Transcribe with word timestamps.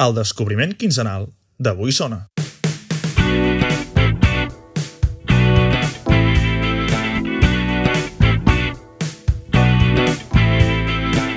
El 0.00 0.14
descobriment 0.16 0.70
quinzenal 0.80 1.26
d'Avui 1.60 1.92
Sona. 1.92 2.22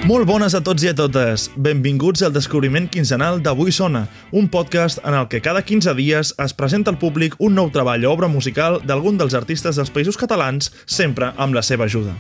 Molt 0.08 0.30
bones 0.30 0.56
a 0.56 0.62
tots 0.64 0.86
i 0.86 0.94
a 0.94 0.96
totes. 0.96 1.50
Benvinguts 1.60 2.24
al 2.24 2.32
descobriment 2.32 2.88
quinzenal 2.88 3.44
d'Avui 3.44 3.76
Sona, 3.76 4.06
un 4.32 4.48
podcast 4.48 5.04
en 5.04 5.18
el 5.20 5.28
que 5.28 5.42
cada 5.44 5.66
15 5.68 5.98
dies 6.00 6.32
es 6.40 6.56
presenta 6.56 6.94
al 6.94 7.02
públic 7.04 7.36
un 7.40 7.60
nou 7.60 7.68
treball 7.68 8.08
o 8.08 8.14
obra 8.16 8.32
musical 8.32 8.80
d'algun 8.88 9.20
dels 9.20 9.36
artistes 9.36 9.76
dels 9.76 9.92
països 9.92 10.16
catalans, 10.16 10.72
sempre 10.86 11.34
amb 11.36 11.60
la 11.60 11.66
seva 11.68 11.92
ajuda. 11.92 12.16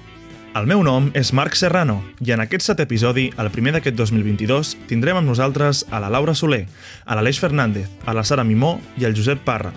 El 0.53 0.67
meu 0.69 0.83
nom 0.85 1.07
és 1.17 1.31
Marc 1.33 1.55
Serrano 1.57 1.95
i 2.21 2.29
en 2.35 2.41
aquest 2.43 2.67
set 2.67 2.81
episodi, 2.83 3.23
el 3.41 3.47
primer 3.49 3.71
d'aquest 3.73 3.95
2022, 3.97 4.75
tindrem 4.85 5.17
amb 5.17 5.25
nosaltres 5.25 5.79
a 5.89 5.97
la 5.97 6.11
Laura 6.13 6.35
Soler, 6.37 6.67
a 7.09 7.17
l'Aleix 7.17 7.39
Fernández, 7.41 7.87
a 8.05 8.13
la 8.13 8.21
Sara 8.21 8.45
Mimó 8.45 8.75
i 9.01 9.07
al 9.07 9.17
Josep 9.17 9.41
Parra, 9.47 9.71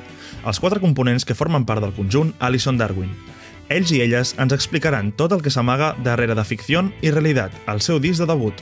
els 0.44 0.60
quatre 0.60 0.82
components 0.82 1.24
que 1.24 1.36
formen 1.38 1.64
part 1.64 1.80
del 1.80 1.94
conjunt 1.96 2.34
Alison 2.44 2.76
Darwin. 2.76 3.08
Ells 3.72 3.94
i 3.96 4.02
elles 4.04 4.34
ens 4.36 4.52
explicaran 4.52 5.14
tot 5.16 5.32
el 5.32 5.40
que 5.40 5.54
s'amaga 5.54 5.94
darrere 6.04 6.36
de 6.36 6.44
Ficció 6.44 6.84
i 7.00 7.14
Realitat, 7.14 7.56
el 7.72 7.80
seu 7.80 7.96
disc 7.96 8.20
de 8.20 8.28
debut. 8.28 8.60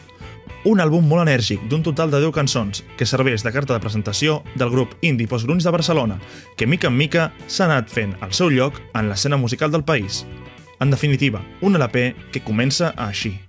Un 0.71 0.79
àlbum 0.87 1.11
molt 1.11 1.27
enèrgic 1.27 1.67
d'un 1.67 1.83
total 1.83 2.15
de 2.15 2.23
10 2.23 2.31
cançons 2.39 2.85
que 2.95 3.11
serveix 3.11 3.43
de 3.43 3.51
carta 3.51 3.75
de 3.75 3.83
presentació 3.83 4.45
del 4.55 4.71
grup 4.71 4.95
indie 5.03 5.27
postgrunys 5.27 5.67
de 5.67 5.75
Barcelona, 5.75 6.23
que 6.55 6.71
mica 6.71 6.95
en 6.95 6.97
mica 6.97 7.33
s'ha 7.49 7.67
anat 7.67 7.91
fent 7.91 8.15
el 8.23 8.31
seu 8.31 8.55
lloc 8.55 8.79
en 8.95 9.11
l'escena 9.11 9.37
musical 9.37 9.75
del 9.75 9.83
país. 9.83 10.23
En 10.81 10.91
definitiva, 10.91 11.45
un 11.61 11.77
LP 11.77 12.15
que 12.33 12.43
comença 12.43 12.95
així. 12.97 13.44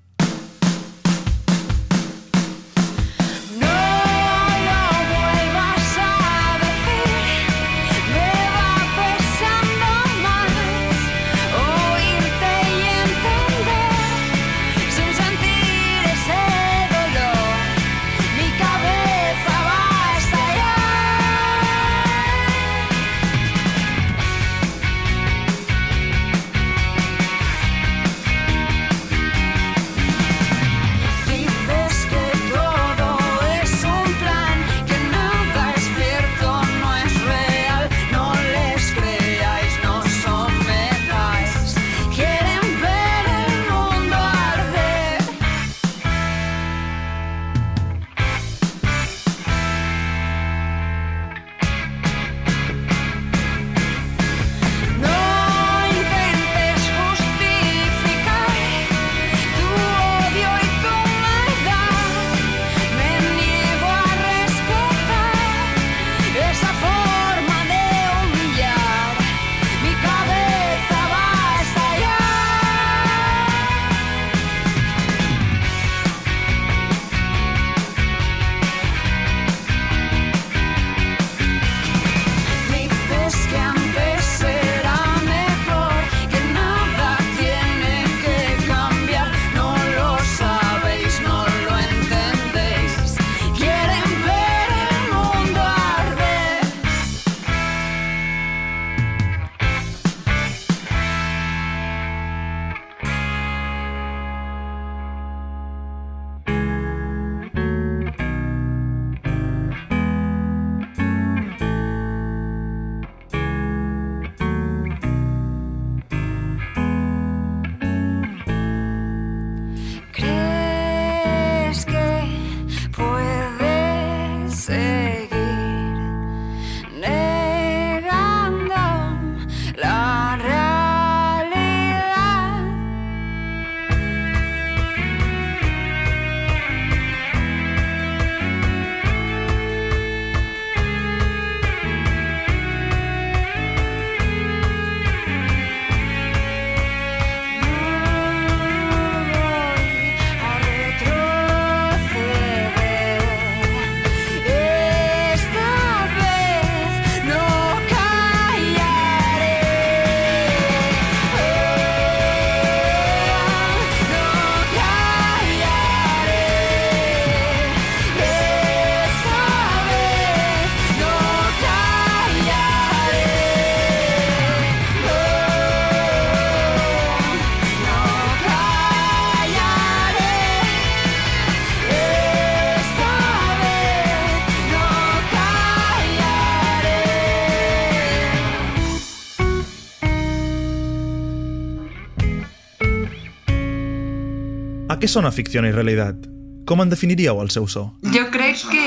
Què 195.05 195.09
sona 195.11 195.29
Ficció 195.29 195.61
i 195.61 195.69
Realitat? 195.69 196.23
Com 196.65 196.79
en 196.81 196.89
definiríeu 196.89 197.37
el 197.37 197.51
seu 197.53 197.67
so? 197.69 197.83
Jo 198.09 198.23
crec 198.33 198.63
que, 198.71 198.85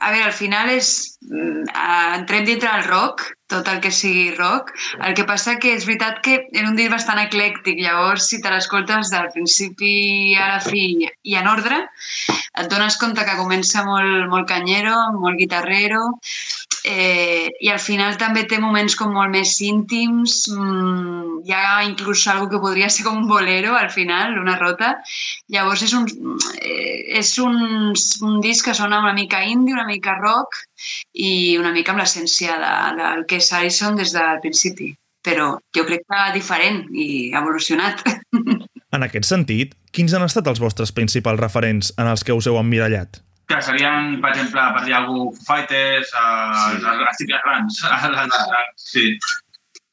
a 0.00 0.08
veure, 0.08 0.30
al 0.30 0.32
final 0.32 0.70
és... 0.72 1.18
mm, 1.20 1.66
entrem 2.16 2.46
dintre 2.48 2.70
del 2.70 2.86
rock, 2.86 3.26
tot 3.52 3.68
el 3.68 3.82
que 3.84 3.90
sigui 3.92 4.30
rock. 4.38 4.72
El 5.04 5.12
que 5.18 5.26
passa 5.28 5.58
que 5.60 5.74
és 5.76 5.84
veritat 5.84 6.22
que 6.24 6.38
era 6.48 6.70
un 6.70 6.80
disc 6.80 6.94
bastant 6.94 7.20
eclèctic, 7.20 7.76
llavors 7.84 8.30
si 8.32 8.40
te 8.40 8.48
l'escoltes 8.48 9.12
del 9.12 9.28
principi 9.36 9.92
a 10.40 10.48
la 10.54 10.64
fi 10.64 10.86
i 11.04 11.36
en 11.36 11.52
ordre, 11.52 11.82
et 12.30 12.72
dones 12.72 12.96
compte 12.96 13.28
que 13.28 13.36
comença 13.42 13.84
molt, 13.84 14.30
molt 14.32 14.48
canyero, 14.48 14.96
molt 15.20 15.36
guitarrero, 15.44 16.06
eh, 16.84 17.50
i 17.60 17.68
al 17.68 17.80
final 17.80 18.16
també 18.20 18.44
té 18.48 18.58
moments 18.60 18.96
com 18.96 19.12
molt 19.14 19.32
més 19.32 19.56
íntims, 19.64 20.46
mm, 20.52 21.42
hi 21.46 21.54
ha 21.56 21.82
inclús 21.86 22.26
algo 22.28 22.48
que 22.50 22.60
podria 22.62 22.88
ser 22.90 23.04
com 23.06 23.18
un 23.22 23.28
bolero 23.28 23.76
al 23.76 23.90
final, 23.90 24.38
una 24.38 24.56
rota, 24.58 24.94
llavors 25.48 25.84
és 25.86 25.94
un, 25.96 26.06
eh, 26.60 27.18
és 27.20 27.36
un, 27.38 27.92
un 28.28 28.40
disc 28.40 28.64
que 28.66 28.74
sona 28.74 29.00
una 29.00 29.14
mica 29.16 29.42
indie, 29.44 29.76
una 29.76 29.88
mica 29.88 30.16
rock 30.20 30.62
i 31.12 31.56
una 31.60 31.72
mica 31.72 31.92
amb 31.92 32.02
l'essència 32.02 32.58
de, 32.60 32.74
del 33.00 33.24
que 33.26 33.40
és 33.40 33.52
Harrison 33.52 33.96
des 33.96 34.14
del 34.16 34.40
principi, 34.44 34.92
però 35.24 35.54
jo 35.76 35.86
crec 35.88 36.06
que 36.08 36.26
diferent 36.36 36.86
i 36.92 37.32
evolucionat. 37.36 38.04
En 38.90 39.04
aquest 39.06 39.28
sentit, 39.28 39.76
quins 39.94 40.10
han 40.16 40.24
estat 40.26 40.48
els 40.50 40.58
vostres 40.58 40.90
principals 40.90 41.38
referents 41.38 41.92
en 41.94 42.08
els 42.10 42.24
que 42.26 42.34
us 42.34 42.48
heu 42.50 42.56
emmirallat? 42.58 43.20
Que 43.50 43.60
serien, 43.66 44.16
per 44.22 44.30
exemple, 44.34 44.64
per 44.76 44.82
dir 44.86 44.94
alguna 44.98 45.28
cosa, 45.30 45.44
Foo 45.46 45.46
Fighters, 45.50 46.12
uh, 46.14 46.70
Sí. 46.70 46.80
sí. 47.18 47.30
les, 47.32 47.42
grans. 47.44 47.80
Les- 47.94 48.84
sí. 48.90 49.06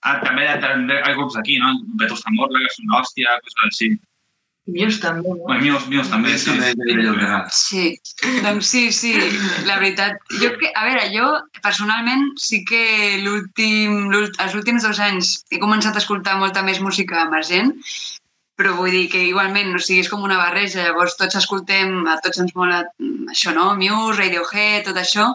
Ah, 0.08 0.20
també 0.24 0.44
hi 0.46 0.52
ha, 0.54 0.58
hi 0.62 1.00
ha 1.04 1.16
grups 1.18 1.34
d'aquí, 1.36 1.58
no? 1.60 1.74
Betos 2.00 2.22
Tamorra, 2.24 2.62
que 2.64 2.70
són 2.76 2.94
l'hòstia, 2.94 3.40
coses 3.44 3.66
així. 3.72 3.90
Mios 4.68 4.98
també, 5.00 5.24
no? 5.30 5.36
Bueno, 5.48 5.62
Mios, 5.64 5.86
Mios 5.88 6.10
també, 6.12 6.34
sí. 6.38 6.52
Sí, 7.56 7.84
doncs 8.44 8.68
sí, 8.68 8.92
sí, 8.92 9.14
la 9.66 9.78
veritat. 9.80 10.18
Jo, 10.42 10.50
que, 10.60 10.72
a 10.76 10.84
veure, 10.86 11.06
jo 11.14 11.28
personalment 11.64 12.26
sí 12.38 12.64
que 12.68 12.82
l'últim, 13.24 14.10
l'últ- 14.12 14.36
els 14.44 14.56
últims 14.60 14.84
dos 14.84 15.00
anys 15.00 15.46
he 15.52 15.60
començat 15.62 15.96
a 15.96 16.04
escoltar 16.04 16.38
molta 16.38 16.64
més 16.68 16.82
música 16.84 17.24
emergent, 17.24 17.74
però 18.58 18.74
vull 18.78 18.90
dir 18.92 19.06
que 19.12 19.22
igualment, 19.22 19.76
o 19.78 19.80
sigui, 19.80 20.02
és 20.02 20.10
com 20.10 20.24
una 20.26 20.40
barreja, 20.42 20.82
llavors 20.88 21.14
tots 21.20 21.38
escoltem, 21.38 22.00
a 22.10 22.16
tots 22.26 22.42
ens 22.42 22.56
mola 22.58 22.80
mm, 22.98 23.28
això, 23.36 23.54
no? 23.54 23.68
Muse, 23.78 24.18
Radiohead, 24.18 24.88
tot 24.88 24.98
això, 24.98 25.28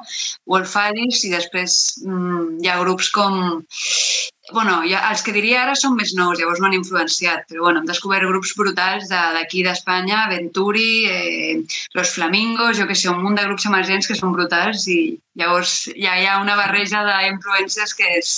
Wolf 0.50 0.74
Alice, 0.80 1.22
i 1.28 1.30
després 1.30 1.76
mm, 2.02 2.58
hi 2.64 2.70
ha 2.72 2.80
grups 2.82 3.12
com... 3.14 3.38
Bueno, 4.52 4.80
ja, 4.90 5.04
els 5.08 5.22
que 5.22 5.32
diria 5.32 5.60
ara 5.62 5.76
són 5.78 5.94
més 5.96 6.10
nous, 6.18 6.34
llavors 6.40 6.58
no 6.60 6.66
han 6.66 6.74
influenciat, 6.74 7.44
però 7.48 7.62
bueno, 7.68 7.80
hem 7.80 7.86
descobert 7.88 8.26
grups 8.28 8.50
brutals 8.58 9.06
de- 9.08 9.20
d'aquí 9.36 9.62
d'Espanya, 9.64 10.24
Venturi, 10.32 10.88
eh, 11.06 11.62
Los 11.94 12.10
Flamingos, 12.16 12.76
jo 12.80 12.88
que 12.90 12.98
sé, 12.98 13.08
un 13.08 13.22
munt 13.22 13.38
de 13.38 13.46
grups 13.46 13.68
emergents 13.70 14.10
que 14.10 14.18
són 14.18 14.34
brutals 14.34 14.88
i 14.90 14.98
llavors 15.38 15.76
ja 15.94 16.18
hi 16.18 16.26
ha 16.26 16.40
una 16.42 16.58
barreja 16.58 17.06
d'influències 17.06 17.94
que 17.94 18.10
és, 18.18 18.34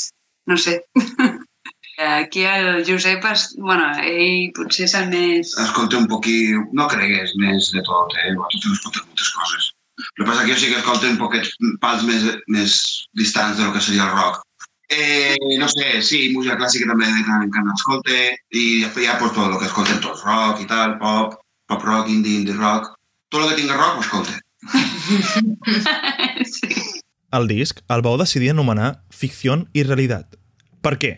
no 0.46 0.60
sé. 0.60 0.82
Aquí 1.98 2.42
el 2.42 2.84
Josep, 2.86 3.24
es, 3.30 3.54
bueno, 3.58 3.86
ell 4.02 4.50
potser 4.56 4.88
és 4.88 4.94
el 4.98 5.10
més... 5.12 5.52
Escolta 5.62 6.00
un 6.00 6.08
poquí... 6.10 6.54
No 6.74 6.88
cregues 6.90 7.34
més 7.38 7.70
de 7.74 7.82
tot, 7.86 8.14
eh? 8.24 8.32
Tu 8.34 8.72
escoltes 8.72 9.04
moltes 9.06 9.30
coses. 9.36 9.68
El 10.00 10.24
que 10.24 10.26
passa 10.26 10.42
que 10.42 10.52
jo 10.52 10.58
sí 10.58 10.72
que 10.72 10.80
escolto 10.80 11.06
un 11.06 11.20
poquets 11.20 11.52
pals 11.82 12.02
més, 12.08 12.24
més 12.50 12.74
distants 13.14 13.60
del 13.60 13.70
que 13.74 13.82
seria 13.84 14.08
el 14.08 14.16
rock. 14.16 14.42
Eh, 14.90 15.36
no 15.58 15.68
sé, 15.70 16.02
sí, 16.02 16.26
música 16.34 16.58
clàssica 16.58 16.90
també 16.90 17.06
de 17.08 17.22
tant 17.26 17.46
en 17.46 17.52
tant 17.54 17.70
escolte, 17.72 18.18
i 18.52 18.64
després 18.82 19.06
ja 19.06 19.14
pues, 19.20 19.32
tot 19.36 19.48
el 19.48 19.60
que 19.60 19.70
escolten 19.70 20.02
tots, 20.02 20.24
rock 20.26 20.64
i 20.64 20.68
tal, 20.70 20.96
pop, 21.00 21.38
pop 21.70 21.86
rock, 21.86 22.10
indie, 22.10 22.40
indie 22.40 22.58
rock. 22.58 22.90
Tot 23.30 23.44
el 23.44 23.52
que 23.52 23.60
tingui 23.62 23.78
rock 23.78 24.00
ho 24.00 24.04
escolte. 24.04 24.40
sí. 26.56 27.00
El 27.34 27.48
disc 27.50 27.80
el 27.90 28.02
vau 28.06 28.18
decidir 28.20 28.52
anomenar 28.52 28.90
Ficció 29.10 29.56
i 29.74 29.86
Realitat. 29.86 30.36
Per 30.84 30.94
què? 31.02 31.16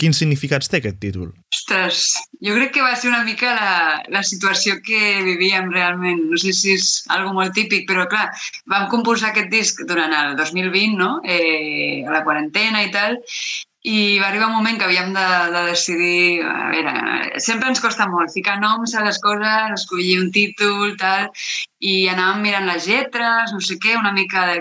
Quins 0.00 0.16
significats 0.22 0.70
té 0.72 0.78
aquest 0.80 0.96
títol? 1.02 1.28
Ostres, 1.52 2.02
jo 2.46 2.54
crec 2.56 2.72
que 2.76 2.84
va 2.84 2.94
ser 2.96 3.10
una 3.10 3.22
mica 3.26 3.52
la, 3.56 3.72
la 4.08 4.22
situació 4.24 4.78
que 4.86 5.20
vivíem 5.26 5.68
realment. 5.74 6.22
No 6.32 6.40
sé 6.40 6.54
si 6.56 6.76
és 6.78 6.90
algo 7.12 7.34
molt 7.36 7.52
típic, 7.56 7.84
però 7.90 8.06
clar, 8.08 8.30
vam 8.72 8.88
composar 8.92 9.30
aquest 9.30 9.50
disc 9.52 9.82
durant 9.90 10.14
el 10.16 10.38
2020, 10.40 10.96
no? 10.96 11.10
Eh, 11.24 12.06
a 12.06 12.14
la 12.16 12.22
quarantena 12.24 12.86
i 12.86 12.92
tal, 12.94 13.18
i 13.82 14.18
va 14.20 14.28
arribar 14.28 14.50
un 14.50 14.58
moment 14.58 14.76
que 14.76 14.84
havíem 14.84 15.12
de, 15.16 15.26
de 15.54 15.62
decidir... 15.70 16.44
A 16.44 16.68
veure, 16.72 17.40
sempre 17.40 17.70
ens 17.72 17.80
costa 17.80 18.06
molt 18.10 18.32
ficar 18.34 18.58
noms 18.60 18.92
a 18.94 19.04
les 19.06 19.20
coses, 19.24 19.72
escollir 19.76 20.18
un 20.20 20.28
títol, 20.34 20.96
tal, 21.00 21.30
i 21.80 21.94
anàvem 22.12 22.44
mirant 22.44 22.68
les 22.68 22.88
lletres, 22.90 23.54
no 23.56 23.60
sé 23.64 23.78
què, 23.80 23.96
una 23.96 24.12
mica 24.12 24.44
de 24.50 24.58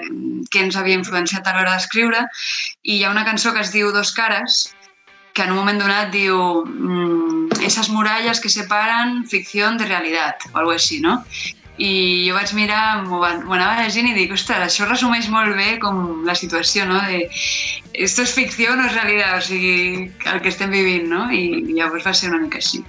què 0.52 0.64
ens 0.64 0.80
havia 0.80 1.00
influenciat 1.00 1.48
a 1.48 1.56
l'hora 1.58 1.76
d'escriure, 1.76 2.24
i 2.84 3.00
hi 3.00 3.04
ha 3.04 3.12
una 3.12 3.26
cançó 3.28 3.52
que 3.56 3.64
es 3.66 3.74
diu 3.76 3.92
Dos 3.92 4.14
cares, 4.16 4.70
que 5.40 5.46
en 5.48 5.54
un 5.56 5.62
moment 5.62 5.80
donat 5.80 6.12
diu 6.12 6.36
mm, 6.68 7.62
esas 7.64 7.88
muralles 7.96 8.42
que 8.44 8.52
separen 8.52 9.24
ficció 9.32 9.72
de 9.80 9.88
realitat, 9.88 10.44
o 10.52 10.58
alguna 10.60 10.76
així, 10.76 11.00
no? 11.00 11.22
I 11.80 12.28
jo 12.28 12.34
vaig 12.36 12.52
mirar, 12.58 13.06
m'ho 13.06 13.22
va- 13.22 13.38
m'ho 13.40 13.56
anava 13.56 13.80
llegint 13.86 14.10
i 14.10 14.14
dic, 14.18 14.34
ostres, 14.36 14.66
això 14.68 14.84
resumeix 14.90 15.30
molt 15.32 15.56
bé 15.56 15.78
com 15.80 16.26
la 16.28 16.36
situació, 16.36 16.84
no? 16.90 17.00
De, 17.08 17.22
esto 17.94 18.22
es 18.28 18.34
ficció, 18.36 18.76
no 18.76 18.84
és 18.90 18.98
realitat, 18.98 19.38
o 19.40 19.46
sigui, 19.48 20.12
el 20.34 20.42
que 20.44 20.52
estem 20.52 20.76
vivint, 20.76 21.08
no? 21.08 21.30
I 21.32 21.72
llavors 21.72 22.04
va 22.06 22.14
ser 22.14 22.34
una 22.34 22.44
mica 22.44 22.60
així. 22.60 22.84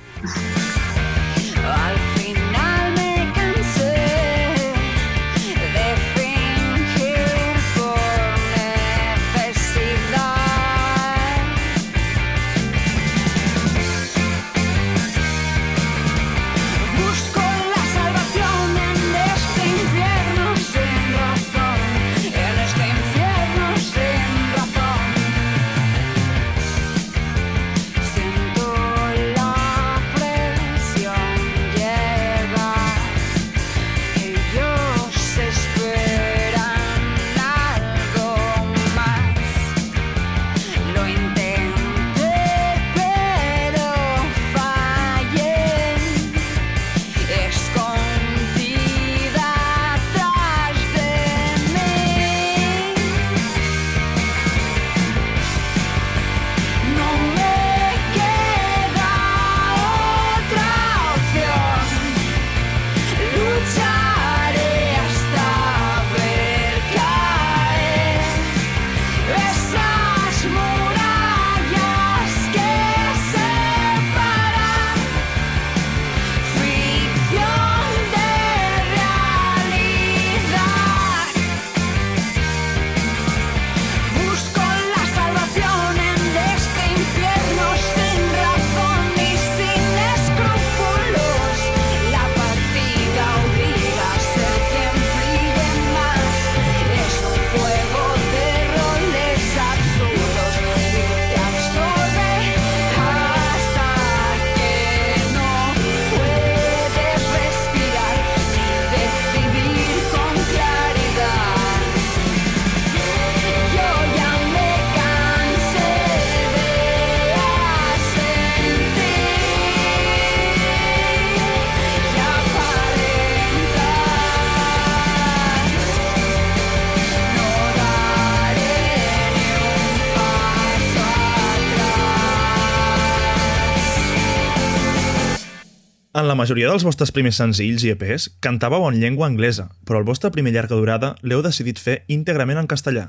En 136.21 136.27
la 136.29 136.35
majoria 136.37 136.69
dels 136.69 136.83
vostres 136.85 137.09
primers 137.17 137.39
senzills 137.41 137.81
i 137.87 137.95
EPs 137.95 138.27
cantàveu 138.45 138.83
en 138.85 138.99
llengua 139.01 139.25
anglesa, 139.31 139.71
però 139.89 140.03
el 140.03 140.05
vostre 140.05 140.29
primer 140.35 140.51
llarga 140.53 140.77
durada 140.77 141.15
l'heu 141.25 141.41
decidit 141.47 141.81
fer 141.81 141.95
íntegrament 142.13 142.61
en 142.61 142.69
castellà. 142.69 143.07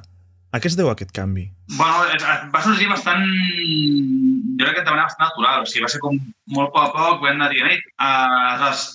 A 0.56 0.62
què 0.64 0.70
es 0.72 0.78
deu 0.80 0.88
aquest 0.88 1.12
canvi? 1.18 1.44
Bueno, 1.76 2.06
va 2.54 2.62
sorgir 2.64 2.88
bastant... 2.88 3.26
Jo 3.26 4.64
crec 4.64 4.78
que 4.78 4.86
de 4.86 4.94
manera 4.94 5.10
bastant 5.10 5.28
natural. 5.28 5.66
O 5.66 5.68
sigui, 5.68 5.84
va 5.84 5.92
ser 5.92 6.00
com 6.06 6.22
molt 6.56 6.72
poc 6.72 6.88
a 6.88 6.94
poc, 6.96 7.20
vam 7.26 7.36
anar 7.36 7.52
dient, 7.52 7.84
aleshores, 8.08 8.88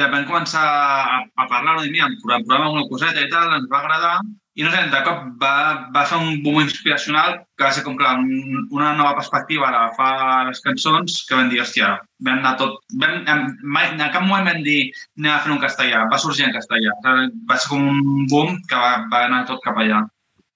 vam 0.00 0.26
començar 0.32 0.64
a, 0.64 1.20
a 1.36 1.48
parlar 1.52 1.76
i 1.84 1.92
mira, 1.92 2.08
provem 2.24 2.56
alguna 2.56 2.88
coseta 2.88 3.20
i 3.20 3.28
tal, 3.34 3.52
ens 3.58 3.68
va 3.68 3.82
agradar 3.82 4.16
i 4.56 4.64
no 4.64 4.70
sé, 4.72 4.78
de 4.88 5.00
cop 5.04 5.24
va, 5.40 5.52
va 5.92 6.02
fer 6.08 6.16
un 6.16 6.38
boom 6.44 6.62
inspiracional 6.62 7.34
que 7.58 7.64
va 7.66 7.72
ser 7.76 7.82
com 7.84 7.96
clar, 7.98 8.14
un, 8.22 8.62
una 8.72 8.94
nova 8.96 9.12
perspectiva 9.18 9.68
a 9.68 9.72
l'agafar 9.74 10.46
les 10.48 10.62
cançons 10.64 11.18
que 11.28 11.36
vam 11.36 11.50
dir, 11.52 11.60
hòstia, 11.60 11.90
vam 12.24 12.40
anar 12.40 12.54
tot... 12.62 12.78
Vam, 13.02 13.18
em, 13.28 13.44
mai, 13.76 13.90
en 13.92 14.00
cap 14.14 14.24
moment 14.24 14.48
vam 14.48 14.64
dir 14.64 14.78
anem 15.20 15.32
a 15.34 15.38
fer 15.44 15.52
un 15.52 15.60
castellà, 15.60 16.06
va 16.12 16.20
sorgir 16.22 16.48
en 16.48 16.56
castellà. 16.56 16.96
Va 17.04 17.60
ser 17.60 17.72
com 17.74 17.84
un 17.84 18.24
boom 18.32 18.56
que 18.70 18.80
va, 18.80 18.92
va 19.12 19.24
anar 19.28 19.44
tot 19.50 19.60
cap 19.66 19.76
allà. 19.82 20.06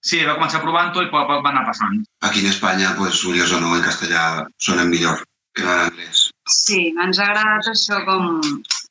Sí, 0.01 0.23
va 0.25 0.39
començar 0.39 0.63
provant-ho 0.65 1.05
i 1.05 1.11
poc 1.13 1.27
a 1.27 1.29
poc 1.29 1.45
va 1.45 1.53
anar 1.53 1.67
passant. 1.69 2.01
Aquí 2.25 2.41
en 2.41 2.55
Espanya, 2.55 2.95
pues, 2.97 3.21
vulguis 3.27 3.53
o 3.53 3.61
no, 3.61 3.75
en 3.77 3.85
castellà 3.85 4.47
sonen 4.57 4.89
millor 4.89 5.21
que 5.53 5.67
en 5.67 5.75
anglès. 5.77 6.20
Sí, 6.51 6.89
ens 6.99 7.19
ha 7.21 7.29
agradat 7.31 7.69
això 7.71 8.01
com 8.07 8.41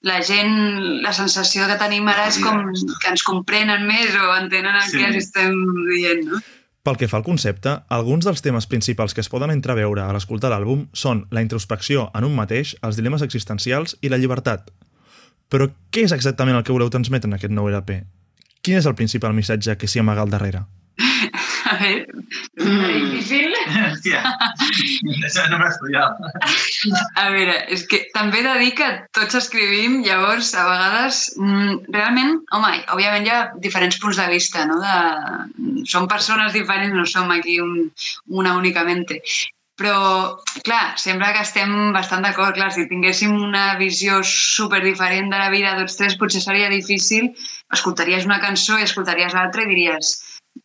la 0.08 0.22
gent, 0.24 0.54
la 1.04 1.12
sensació 1.16 1.66
que 1.68 1.76
tenim 1.82 2.08
ara 2.08 2.30
és 2.32 2.38
com 2.40 2.70
que 3.02 3.12
ens 3.12 3.24
comprenen 3.28 3.84
més 3.88 4.16
o 4.16 4.30
entenen 4.38 4.76
el 4.80 4.88
Sí. 4.88 4.98
que 4.98 5.06
els 5.10 5.18
estem 5.26 5.54
dient, 5.92 6.24
no? 6.30 6.40
Pel 6.84 6.96
que 6.98 7.10
fa 7.12 7.18
al 7.20 7.26
concepte, 7.28 7.74
alguns 7.90 8.24
dels 8.26 8.42
temes 8.42 8.66
principals 8.66 9.14
que 9.14 9.20
es 9.22 9.28
poden 9.30 9.52
entreveure 9.52 10.02
a 10.02 10.14
l'escoltar 10.16 10.50
l'àlbum 10.50 10.88
són 10.94 11.26
la 11.30 11.42
introspecció 11.44 12.10
en 12.16 12.24
un 12.24 12.36
mateix, 12.36 12.78
els 12.82 12.96
dilemes 12.96 13.22
existencials 13.22 13.98
i 14.02 14.10
la 14.10 14.18
llibertat. 14.18 14.72
Però 15.50 15.68
què 15.92 16.06
és 16.06 16.14
exactament 16.16 16.56
el 16.56 16.64
que 16.64 16.72
voleu 16.72 16.90
transmetre 16.90 17.28
en 17.28 17.34
aquest 17.36 17.52
nou 17.52 17.68
LP? 17.70 18.06
Quin 18.64 18.78
és 18.78 18.86
el 18.86 18.96
principal 18.96 19.34
missatge 19.34 19.76
que 19.78 19.88
s'hi 19.88 20.00
amaga 20.00 20.22
al 20.22 20.30
darrere? 20.30 20.64
És 21.80 22.06
difícil. 22.60 23.54
Hòstia, 23.70 24.22
això 25.28 25.46
no 25.52 25.60
m'he 25.62 25.70
estudiat. 25.70 26.18
A 27.20 27.28
veure, 27.34 27.56
és 27.76 27.86
que 27.90 28.02
també 28.16 28.42
he 28.42 28.48
de 28.48 28.56
dir 28.64 28.72
que 28.80 28.90
tots 29.16 29.40
escrivim, 29.40 30.00
llavors, 30.06 30.52
a 30.54 30.66
vegades, 30.68 31.22
mm, 31.38 31.94
realment, 31.96 32.40
home, 32.56 32.74
òbviament 32.96 33.28
hi 33.28 33.34
ha 33.34 33.44
diferents 33.64 34.00
punts 34.02 34.20
de 34.22 34.28
vista, 34.32 34.66
no? 34.70 34.80
De... 34.84 35.86
Som 35.90 36.10
persones 36.12 36.54
diferents, 36.54 36.96
no 36.96 37.06
som 37.08 37.32
aquí 37.32 37.60
un, 37.64 37.90
una 38.42 38.58
únicament. 38.58 39.08
Però, 39.80 40.40
clar, 40.68 40.98
sembla 41.00 41.32
que 41.32 41.46
estem 41.46 41.94
bastant 41.96 42.26
d'acord. 42.26 42.58
Clar, 42.58 42.68
si 42.76 42.84
tinguéssim 42.90 43.32
una 43.32 43.78
visió 43.80 44.20
super 44.28 44.82
diferent 44.84 45.32
de 45.32 45.40
la 45.40 45.48
vida 45.54 45.78
tots 45.80 45.96
tres, 45.96 46.18
potser 46.20 46.44
seria 46.44 46.68
difícil. 46.74 47.32
Escoltaries 47.72 48.28
una 48.28 48.42
cançó 48.44 48.76
i 48.76 48.84
escoltaries 48.84 49.38
l'altra 49.38 49.64
i 49.64 49.72
diries 49.72 50.18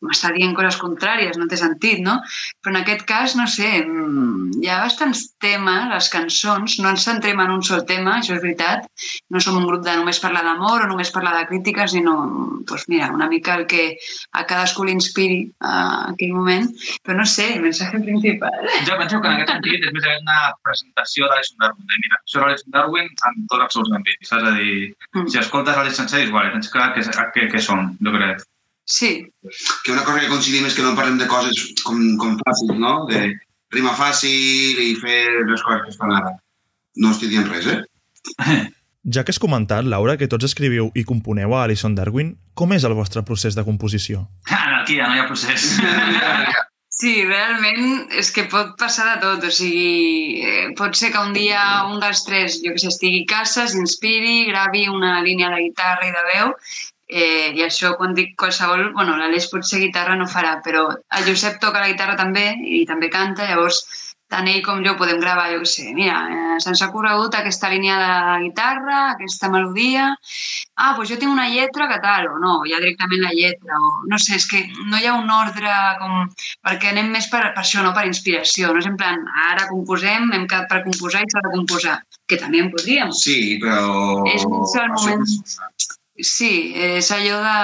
m'està 0.05 0.31
dient 0.35 0.55
coses 0.57 0.77
contràries, 0.81 1.39
no 1.41 1.49
té 1.51 1.57
sentit, 1.61 2.01
no? 2.05 2.19
Però 2.63 2.75
en 2.75 2.81
aquest 2.83 3.05
cas, 3.09 3.35
no 3.39 3.47
sé, 3.51 3.71
mm, 3.85 4.61
hi 4.63 4.69
ha 4.71 4.81
bastants 4.85 5.25
temes, 5.43 5.89
les 5.91 6.09
cançons, 6.13 6.79
no 6.85 6.93
ens 6.93 7.05
centrem 7.09 7.41
en 7.41 7.51
un 7.57 7.63
sol 7.63 7.85
tema, 7.89 8.19
això 8.21 8.37
és 8.37 8.43
veritat, 8.45 8.87
no 9.31 9.41
som 9.41 9.57
un 9.61 9.67
grup 9.67 9.83
de 9.85 9.97
només 9.97 10.21
parlar 10.23 10.45
d'amor 10.47 10.85
o 10.85 10.91
només 10.93 11.11
parlar 11.15 11.35
de 11.39 11.47
crítiques, 11.51 11.91
sinó, 11.97 12.15
doncs 12.69 12.87
mira, 12.89 13.11
una 13.13 13.29
mica 13.29 13.57
el 13.59 13.67
que 13.67 13.97
a 14.33 14.45
cadascú 14.47 14.85
l'inspiri 14.85 15.41
a 15.61 15.75
aquell 16.13 16.33
moment, 16.37 16.71
però 17.03 17.17
no 17.19 17.27
sé, 17.27 17.55
el 17.57 17.63
missatge 17.67 18.01
principal. 18.05 18.53
Jo 18.87 18.99
penso 19.01 19.21
que 19.21 19.29
en 19.29 19.35
aquest 19.41 19.53
sentit 19.57 19.85
és 19.85 19.93
més 19.93 20.05
aviat 20.05 20.23
una 20.23 20.39
presentació 20.63 21.29
d'Alison 21.29 21.59
Darwin. 21.65 21.87
De, 21.91 22.01
mira, 22.05 22.21
això 22.23 22.39
és 22.45 22.45
Alison 22.53 22.75
Darwin 22.79 23.09
en 23.11 23.47
tots 23.51 23.65
els 23.67 23.79
seus 23.79 23.93
àmbits. 23.99 24.29
Saps? 24.29 24.45
A 24.45 24.55
dir, 24.59 24.95
Mm. 25.15 25.29
si 25.29 25.39
escoltes 25.39 25.77
Alison 25.77 26.05
sencer, 26.05 26.27
igual, 26.27 26.51
tens 26.53 26.69
clar 26.73 26.93
què, 26.95 27.03
què, 27.35 27.49
què 27.53 27.61
són, 27.61 27.97
jo 28.03 28.13
crec. 28.13 28.43
Sí, 28.85 29.25
Que 29.85 29.93
una 29.93 30.05
cosa 30.05 30.21
que 30.21 30.29
coincidim 30.29 30.67
és 30.69 30.75
que 30.77 30.85
no 30.85 30.95
parlem 30.97 31.17
de 31.19 31.27
coses 31.27 31.73
com, 31.85 32.01
com 32.21 32.37
fàcils, 32.45 32.77
no? 32.79 33.07
De 33.09 33.27
rima 33.73 33.95
fàcil 33.97 34.81
i 34.85 34.95
fer 35.01 35.25
les 35.49 35.63
coses 35.65 35.85
que 35.85 35.93
es 35.95 36.01
fan 36.01 36.13
ara. 36.13 36.35
No 37.01 37.13
estic 37.15 37.33
dient 37.33 37.49
res, 37.51 37.69
eh? 37.73 38.65
Ja 39.05 39.21
que 39.21 39.35
has 39.35 39.39
comentat, 39.39 39.85
Laura, 39.85 40.15
que 40.17 40.29
tots 40.33 40.47
escriviu 40.49 40.87
i 40.97 41.03
componeu 41.05 41.53
a 41.53 41.67
Alison 41.67 41.93
Darwin, 41.93 42.31
com 42.57 42.73
és 42.73 42.87
el 42.89 42.95
vostre 42.97 43.21
procés 43.29 43.53
de 43.53 43.65
composició? 43.67 44.23
Anarquia, 44.49 45.11
no 45.11 45.19
hi 45.19 45.21
ha 45.21 45.27
procés. 45.29 45.67
Sí, 46.95 47.13
realment 47.27 48.15
és 48.17 48.31
que 48.33 48.47
pot 48.49 48.71
passar 48.81 49.05
de 49.11 49.15
tot, 49.21 49.45
o 49.45 49.51
sigui, 49.53 50.41
eh, 50.47 50.69
pot 50.79 50.97
ser 50.97 51.11
que 51.13 51.21
un 51.21 51.35
dia 51.37 51.61
un 51.91 52.01
dels 52.01 52.23
tres, 52.25 52.61
jo 52.65 52.73
que 52.73 52.81
sé, 52.81 52.93
estigui 52.95 53.25
a 53.27 53.31
casa, 53.35 53.67
s'inspiri, 53.69 54.47
gravi 54.49 54.87
una 54.89 55.19
línia 55.27 55.51
de 55.53 55.61
guitarra 55.67 56.07
i 56.09 56.15
de 56.15 56.23
veu, 56.31 56.55
eh, 57.09 57.53
i 57.55 57.63
això 57.65 57.95
quan 57.99 58.15
dic 58.15 58.35
qualsevol, 58.41 58.93
bueno, 58.95 59.17
l'Aleix 59.19 59.51
potser 59.53 59.83
guitarra 59.83 60.17
no 60.17 60.27
farà, 60.31 60.59
però 60.65 60.89
el 60.95 61.29
Josep 61.29 61.61
toca 61.61 61.81
la 61.83 61.93
guitarra 61.93 62.17
també 62.17 62.53
i 62.65 62.85
també 62.89 63.11
canta, 63.13 63.49
llavors 63.51 63.85
tant 64.35 64.49
ell 64.51 64.63
com 64.65 64.81
jo 64.83 64.95
podem 64.99 65.21
gravar, 65.21 65.51
jo 65.53 65.61
què 65.63 65.69
sé, 65.69 65.85
mira, 65.95 66.17
eh, 66.33 66.57
se'ns 66.65 66.81
ha 66.83 66.89
corregut 66.91 67.35
aquesta 67.37 67.69
línia 67.71 67.99
de 68.01 68.15
guitarra, 68.47 68.97
aquesta 69.13 69.51
melodia, 69.53 70.09
ah, 70.81 70.95
doncs 70.97 71.13
jo 71.13 71.19
tinc 71.21 71.31
una 71.31 71.47
lletra 71.53 71.87
que 71.93 72.01
tal, 72.03 72.27
o 72.33 72.39
no, 72.43 72.55
ja 72.67 72.81
directament 72.83 73.23
la 73.23 73.35
lletra, 73.37 73.79
o 73.79 73.93
no 74.11 74.19
sé, 74.19 74.41
és 74.41 74.49
que 74.51 74.65
no 74.91 74.99
hi 74.99 75.07
ha 75.07 75.15
un 75.21 75.31
ordre 75.31 75.71
com... 76.01 76.25
perquè 76.67 76.91
anem 76.91 77.13
més 77.15 77.29
per, 77.31 77.45
per 77.55 77.63
això, 77.63 77.85
no 77.85 77.93
per 77.95 78.07
inspiració, 78.09 78.73
no 78.73 78.83
és 78.83 78.89
en 78.91 78.97
plan, 78.99 79.23
ara 79.51 79.69
composem, 79.71 80.33
hem 80.33 80.49
quedat 80.49 80.71
per 80.73 80.83
composar 80.89 81.23
i 81.23 81.31
s'ha 81.31 81.45
de 81.45 81.55
composar, 81.55 81.99
que 82.27 82.41
també 82.41 82.65
en 82.65 82.73
podríem. 82.75 83.13
Sí, 83.15 83.61
però... 83.63 84.25
És 84.33 84.49
un 84.49 84.65
sol 84.73 84.89
això 84.89 85.13
moment. 85.13 85.29
és- 85.29 85.94
Sí, 86.23 86.71
és 86.79 87.11
allò 87.11 87.41
de... 87.43 87.55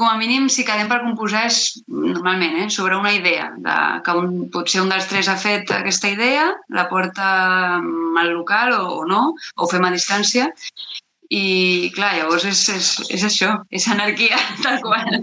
Com 0.00 0.08
a 0.08 0.16
mínim, 0.16 0.48
si 0.48 0.64
quedem 0.64 0.88
per 0.88 1.02
composar 1.02 1.44
és 1.50 1.58
normalment 1.92 2.56
eh, 2.62 2.68
sobre 2.72 2.96
una 2.96 3.12
idea, 3.12 3.50
de, 3.66 3.76
que 4.06 4.14
un, 4.16 4.32
potser 4.54 4.80
un 4.80 4.88
dels 4.88 5.10
tres 5.10 5.28
ha 5.28 5.36
fet 5.36 5.70
aquesta 5.76 6.08
idea, 6.08 6.48
la 6.72 6.86
porta 6.88 7.28
al 7.76 8.32
local 8.32 8.72
o, 8.78 9.02
o 9.02 9.06
no, 9.08 9.22
o 9.56 9.68
fem 9.68 9.84
a 9.84 9.92
distància, 9.92 10.48
i 11.28 11.92
clar, 11.92 12.14
llavors 12.16 12.48
és, 12.48 12.64
és, 12.72 12.94
és 13.12 13.28
això, 13.28 13.58
és 13.68 13.88
anarquia, 13.92 14.40
tal 14.64 14.80
qual. 14.84 15.20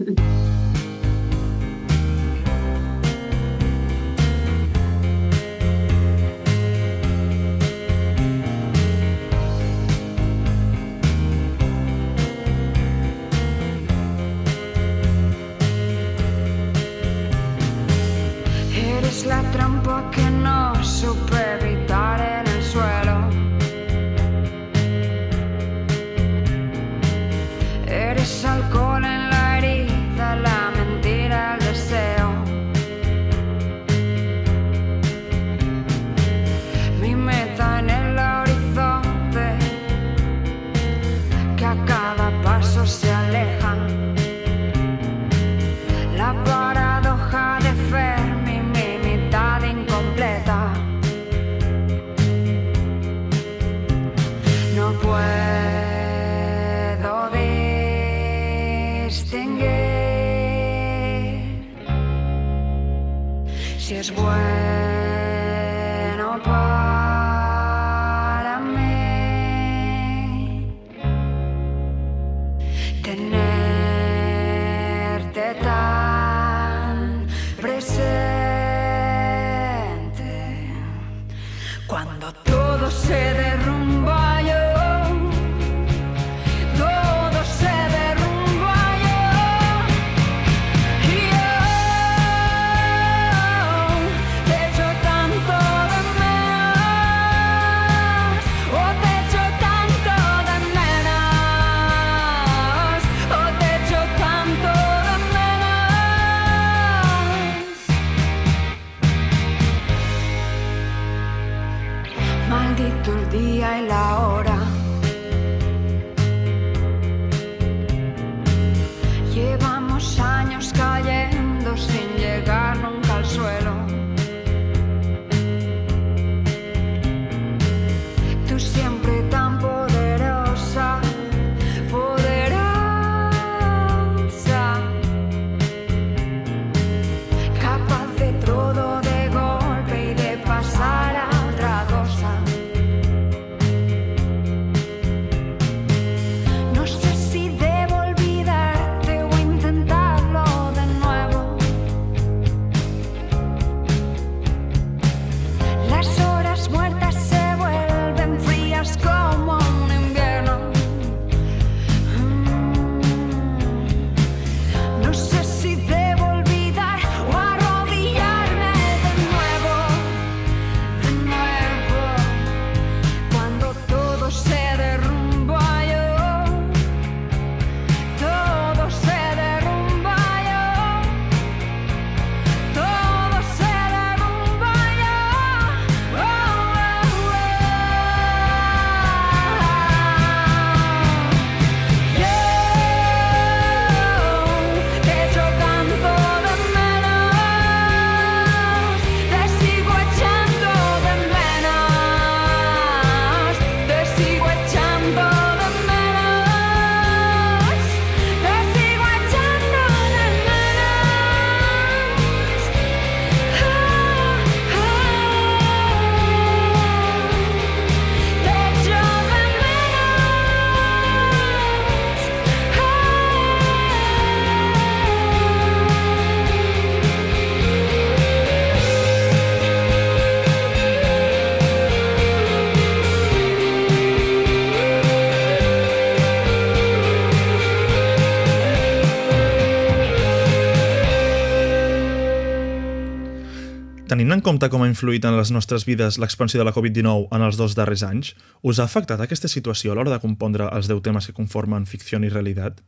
En 244.40 244.44
compte 244.46 244.70
com 244.72 244.84
ha 244.86 244.88
influït 244.88 245.26
en 245.28 245.36
les 245.36 245.50
nostres 245.52 245.84
vides 245.84 246.16
l'expansió 246.22 246.62
de 246.62 246.66
la 246.68 246.72
Covid-19 246.72 247.28
en 247.36 247.44
els 247.44 247.58
dos 247.60 247.74
darrers 247.76 248.06
anys, 248.08 248.32
us 248.64 248.80
ha 248.80 248.86
afectat 248.88 249.20
aquesta 249.20 249.50
situació 249.52 249.92
a 249.92 249.98
l'hora 249.98 250.14
de 250.14 250.20
compondre 250.24 250.70
els 250.78 250.88
10 250.88 251.02
temes 251.04 251.28
que 251.28 251.36
conformen 251.36 251.88
ficció 251.90 252.22
i 252.24 252.32
realitat? 252.32 252.80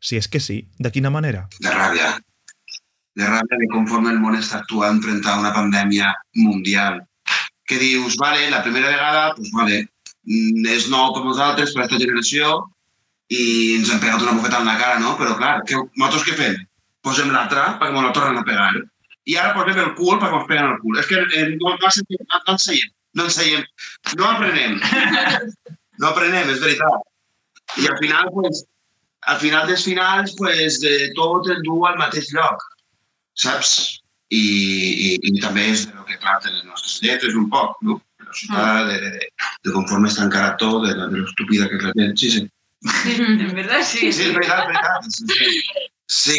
Si 0.00 0.18
és 0.20 0.28
que 0.28 0.40
sí, 0.40 0.58
de 0.78 0.90
quina 0.92 1.10
manera? 1.14 1.46
De 1.64 1.72
ràbia. 1.72 2.10
De 3.16 3.30
ràbia 3.30 3.60
de 3.62 3.68
conforme 3.72 4.12
el 4.12 4.20
món 4.20 4.36
està 4.36 4.60
actuant 4.60 5.00
frente 5.06 5.30
a 5.32 5.38
una 5.40 5.54
pandèmia 5.56 6.12
mundial. 6.36 7.00
Que 7.64 7.80
dius, 7.80 8.18
vale, 8.20 8.50
la 8.52 8.60
primera 8.66 8.92
vegada, 8.92 9.24
doncs 9.38 9.54
vale, 9.56 9.80
mm, 10.28 10.68
és 10.76 10.90
nou 10.92 11.14
per 11.16 11.24
nosaltres, 11.24 11.72
per 11.72 11.86
aquesta 11.86 12.04
generació, 12.04 12.52
i 13.32 13.42
ens 13.78 13.90
han 13.92 14.04
pegat 14.04 14.28
una 14.28 14.36
bufeta 14.36 14.60
en 14.60 14.68
la 14.68 14.76
cara, 14.76 15.00
no? 15.00 15.16
Però 15.16 15.40
clar, 15.40 15.56
que, 15.64 15.80
nosaltres 15.96 16.28
què 16.28 16.36
fem? 16.36 16.62
Posem 17.00 17.32
l'altra 17.32 17.78
perquè 17.80 17.96
ens 17.96 18.08
la 18.10 18.14
tornen 18.20 18.44
a 18.44 18.46
pegar. 18.52 18.72
I 19.28 19.36
ara 19.36 19.52
posem 19.56 19.80
el 19.82 19.92
cul 19.98 20.16
perquè 20.16 20.38
ens 20.38 20.48
peguen 20.48 20.70
el 20.72 20.80
cul. 20.84 21.00
És 21.00 21.10
que 21.10 21.20
eh, 21.20 21.44
no, 21.56 21.74
no, 21.74 21.90
ensenyem, 21.90 22.24
no, 22.24 22.40
no 22.46 22.54
ensenyem, 22.54 22.94
no 23.18 23.28
ensenyem, 23.28 23.68
no 24.16 24.32
aprenem. 24.32 24.80
No 25.98 26.12
aprenem, 26.12 26.46
és 26.52 26.60
veritat. 26.62 27.06
I 27.82 27.88
al 27.90 27.96
final, 27.98 28.28
pues, 28.30 28.60
al 29.32 29.40
final 29.42 29.64
dels 29.66 29.82
finals, 29.82 30.34
pues, 30.38 30.76
de 30.78 31.08
tot 31.16 31.48
el 31.50 31.58
du 31.66 31.80
al 31.88 31.98
mateix 31.98 32.28
lloc, 32.36 32.62
saps? 33.34 33.72
I, 34.30 34.38
i, 34.38 35.08
i 35.26 35.40
també 35.42 35.64
és 35.72 35.86
de 35.88 35.96
lo 35.96 36.04
que 36.06 36.20
tracten 36.22 36.54
les 36.54 36.62
nostres 36.68 37.00
lletres 37.02 37.34
un 37.34 37.48
poc, 37.50 37.74
no? 37.88 37.98
La 38.22 38.36
ciutat, 38.36 38.92
de, 38.92 38.98
de, 39.16 39.28
de 39.66 39.74
conforme 39.74 40.10
està 40.12 40.26
encarat 40.28 40.58
tot, 40.62 40.84
de, 40.86 40.94
de 41.00 41.08
l'estúpida 41.16 41.66
que 41.66 41.80
és 41.80 41.86
la 41.88 41.94
gent. 41.98 42.14
Sí, 42.22 42.30
sí. 42.36 42.44
En 43.48 43.56
verdad 43.56 43.82
sí. 43.82 44.12
Sí, 44.12 44.28
és 44.28 44.36
veritat, 44.36 44.68
és 44.68 44.70
veritat. 44.70 45.10
Sí. 45.18 45.50
sí. 46.06 46.38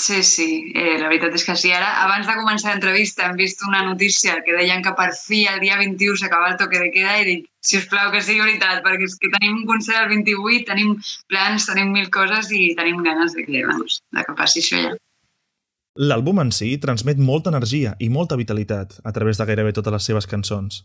sí, 0.00 0.72
eh, 0.74 0.96
la 1.00 1.08
veritat 1.08 1.34
és 1.36 1.44
que 1.44 1.54
sí. 1.58 1.70
Ara, 1.76 1.90
abans 2.04 2.26
de 2.28 2.36
començar 2.38 2.72
l'entrevista, 2.72 3.26
hem 3.26 3.36
vist 3.38 3.62
una 3.66 3.82
notícia 3.86 4.38
que 4.46 4.56
deien 4.56 4.82
que 4.84 4.94
per 4.98 5.10
fi 5.16 5.44
el 5.50 5.60
dia 5.60 5.76
21 5.80 6.16
s'acaba 6.20 6.50
el 6.52 6.56
toque 6.60 6.80
de 6.80 6.90
queda 6.94 7.18
i 7.20 7.26
dic, 7.28 7.44
si 7.60 7.78
us 7.80 7.88
plau 7.90 8.10
que 8.12 8.22
sigui 8.24 8.40
veritat, 8.44 8.80
perquè 8.86 9.08
és 9.08 9.18
que 9.20 9.32
tenim 9.36 9.60
un 9.60 9.66
concert 9.68 10.06
el 10.06 10.10
28, 10.14 10.64
tenim 10.70 10.96
plans, 11.28 11.68
tenim 11.68 11.92
mil 11.92 12.08
coses 12.14 12.50
i 12.50 12.72
tenim 12.78 13.02
ganes 13.06 13.36
de 13.36 13.44
que, 13.44 13.64
vamos, 13.68 14.00
de 14.16 14.24
que 14.26 14.36
passi 14.38 14.64
això 14.64 14.82
ja. 14.86 14.96
L'àlbum 16.00 16.38
en 16.40 16.52
si 16.54 16.76
transmet 16.80 17.18
molta 17.18 17.50
energia 17.50 17.96
i 17.98 18.08
molta 18.08 18.38
vitalitat 18.40 19.00
a 19.04 19.12
través 19.12 19.40
de 19.40 19.46
gairebé 19.48 19.74
totes 19.76 19.96
les 19.96 20.10
seves 20.12 20.28
cançons. 20.30 20.84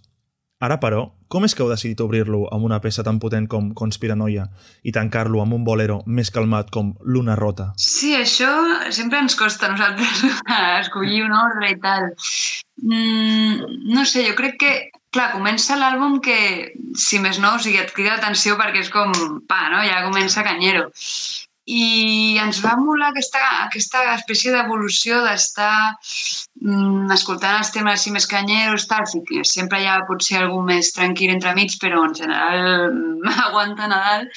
Ara, 0.63 0.78
però, 0.80 1.02
com 1.28 1.44
és 1.44 1.52
que 1.52 1.60
heu 1.65 1.68
decidit 1.68 2.00
obrir-lo 2.00 2.46
amb 2.56 2.63
una 2.63 2.78
peça 2.80 3.04
tan 3.04 3.18
potent 3.20 3.48
com 3.52 3.74
Conspiranoia 3.76 4.46
i 4.88 4.94
tancar-lo 4.96 5.41
amb 5.44 5.58
un 5.58 5.65
bolero 5.68 5.98
més 6.08 6.32
calmat 6.32 6.70
com 6.72 6.94
Luna 7.04 7.36
Rota? 7.36 7.74
Sí, 7.76 8.13
això 8.15 8.52
sempre 8.96 9.20
ens 9.20 9.36
costa 9.36 9.68
a 9.68 9.74
nosaltres 9.74 10.24
escollir 10.86 11.26
un 11.26 11.36
ordre 11.36 11.74
i 11.74 11.80
tal. 11.84 12.08
Mm, 12.88 13.68
no 13.91 14.06
sé, 14.08 14.24
jo 14.30 14.38
crec 14.39 14.56
que, 14.62 14.72
clar, 15.12 15.34
comença 15.36 15.76
l'àlbum 15.76 16.22
que, 16.24 16.39
si 16.96 17.20
més 17.20 17.41
no, 17.44 17.58
o 17.58 17.60
sigui, 17.60 17.82
et 17.84 17.91
crida 17.91 18.15
l'atenció 18.15 18.56
perquè 18.62 18.86
és 18.86 18.94
com, 18.96 19.12
pa, 19.52 19.65
no? 19.76 19.84
Ja 19.84 20.06
comença 20.08 20.46
canyero. 20.48 20.88
I 21.65 22.38
ens 22.43 22.60
va 22.62 22.75
molar 22.78 23.08
aquesta, 23.10 23.41
aquesta 23.65 24.04
espècie 24.13 24.51
d'evolució 24.54 25.23
d'estar 25.25 25.95
mm, 26.62 27.10
escoltant 27.15 27.58
els 27.63 27.71
temes 27.73 27.97
així 27.97 28.13
més 28.13 28.28
canyeros, 28.30 28.86
tal, 28.91 29.08
sempre 29.49 29.82
hi 29.82 29.88
ha 29.89 30.04
potser 30.06 30.43
algú 30.43 30.62
més 30.67 30.93
tranquil 30.93 31.34
entremig, 31.34 31.80
però 31.82 32.04
en 32.06 32.13
general 32.21 32.91
mm, 32.91 33.34
aguanta 33.47 33.89
Nadal. 33.89 34.30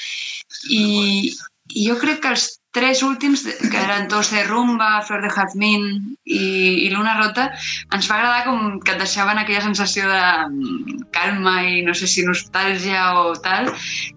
I, 0.72 1.34
i 1.74 1.84
jo 1.90 1.98
crec 2.00 2.24
que 2.24 2.32
els 2.32 2.48
tres 2.78 3.02
últims, 3.02 3.42
que 3.44 3.80
eren 3.82 4.06
Tos 4.08 4.30
de 4.30 4.44
Rumba, 4.46 5.02
Flor 5.02 5.22
de 5.22 5.30
Jazmín 5.34 5.84
i, 6.24 6.86
i 6.86 6.90
Luna 6.94 7.16
Rota, 7.18 7.48
ens 7.94 8.08
va 8.10 8.18
agradar 8.18 8.44
com 8.46 8.78
que 8.80 8.94
et 8.94 9.02
deixaven 9.02 9.40
aquella 9.40 9.64
sensació 9.64 10.06
de 10.06 10.20
mm, 10.46 10.98
calma 11.14 11.56
i 11.66 11.82
no 11.86 11.94
sé 11.98 12.06
si 12.10 12.26
nostàlgia 12.26 13.08
o 13.18 13.32
tal. 13.44 13.72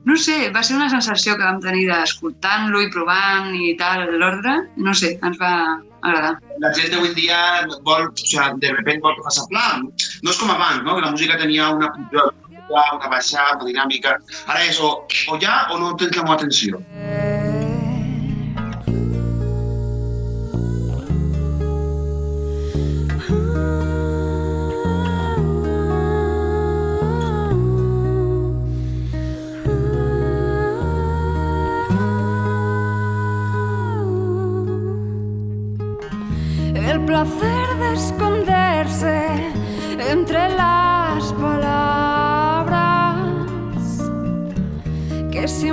No 0.06 0.18
sé, 0.18 0.52
va 0.54 0.62
ser 0.64 0.78
una 0.78 0.92
sensació 0.94 1.38
que 1.38 1.48
vam 1.48 1.62
tenir 1.64 1.88
d'escoltant-lo 1.90 2.84
i 2.86 2.92
provant 2.94 3.50
i 3.58 3.74
tal, 3.82 4.06
l'ordre. 4.22 4.60
No 4.78 4.94
sé, 4.98 5.16
ens 5.26 5.42
va 5.42 5.56
agradar. 6.02 6.38
La 6.62 6.74
gent 6.78 6.94
d'avui 6.94 7.16
dia 7.18 7.42
vol, 7.88 8.08
o 8.12 8.14
sigui, 8.22 8.62
de 8.62 8.76
repente 8.78 9.02
vol 9.08 9.18
que 9.18 9.26
faci 9.30 9.48
pla. 9.50 9.66
No 9.82 10.36
és 10.36 10.38
com 10.38 10.54
abans, 10.54 10.86
no? 10.86 10.96
que 10.96 11.08
la 11.08 11.12
música 11.16 11.40
tenia 11.42 11.74
una 11.74 11.92
pujada, 11.98 12.86
una 13.00 13.12
baixada, 13.18 13.58
una 13.58 13.72
dinàmica. 13.74 14.18
Ara 14.46 14.64
és 14.70 14.80
o, 14.80 14.96
o 15.34 15.42
ja 15.42 15.66
o 15.72 15.82
no 15.82 15.96
tens 15.98 16.18
la 16.18 16.30
meva 16.30 16.40
atenció. 16.40 16.82
El 17.02 17.31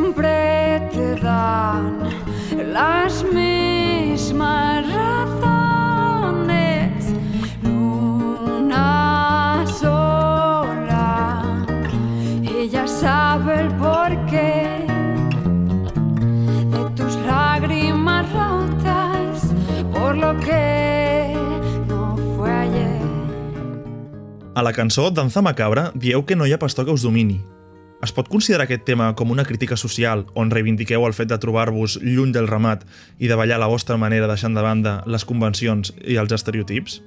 siempre 0.08 0.80
te 0.90 1.14
dan 1.20 1.98
las 2.72 3.24
mismas 3.24 4.86
razones. 4.94 6.54
Luna 7.62 8.86
sola, 9.66 11.42
ella 12.42 12.86
sabe 12.86 13.60
el 13.60 13.68
porqué 13.74 14.86
de 16.70 16.90
tus 16.96 17.14
lágrimas 17.26 18.26
rotas 18.32 19.52
por 19.92 20.16
lo 20.16 20.38
que 20.40 21.34
no 21.86 22.16
fue 22.36 22.50
ayer. 22.50 23.02
A 24.54 24.62
la 24.62 24.72
cançó 24.72 25.10
Danza 25.10 25.42
Macabra 25.42 25.92
dieu 25.94 26.24
que 26.24 26.34
no 26.34 26.46
hi 26.46 26.52
ha 26.54 26.58
pastor 26.58 26.86
que 26.86 26.92
us 26.92 27.02
domini. 27.02 27.57
Es 27.98 28.12
pot 28.14 28.28
considerar 28.30 28.68
aquest 28.68 28.84
tema 28.86 29.08
com 29.18 29.32
una 29.34 29.44
crítica 29.44 29.76
social 29.76 30.22
on 30.38 30.52
reivindiqueu 30.54 31.02
el 31.06 31.14
fet 31.16 31.32
de 31.32 31.38
trobar-vos 31.42 31.96
lluny 32.04 32.30
del 32.34 32.46
ramat 32.46 32.84
i 33.18 33.26
de 33.26 33.38
ballar 33.38 33.58
la 33.58 33.66
vostra 33.70 33.96
manera 33.98 34.28
deixant 34.30 34.54
de 34.54 34.62
banda 34.62 35.00
les 35.06 35.26
convencions 35.26 35.90
i 36.06 36.18
els 36.22 36.34
estereotips? 36.36 37.00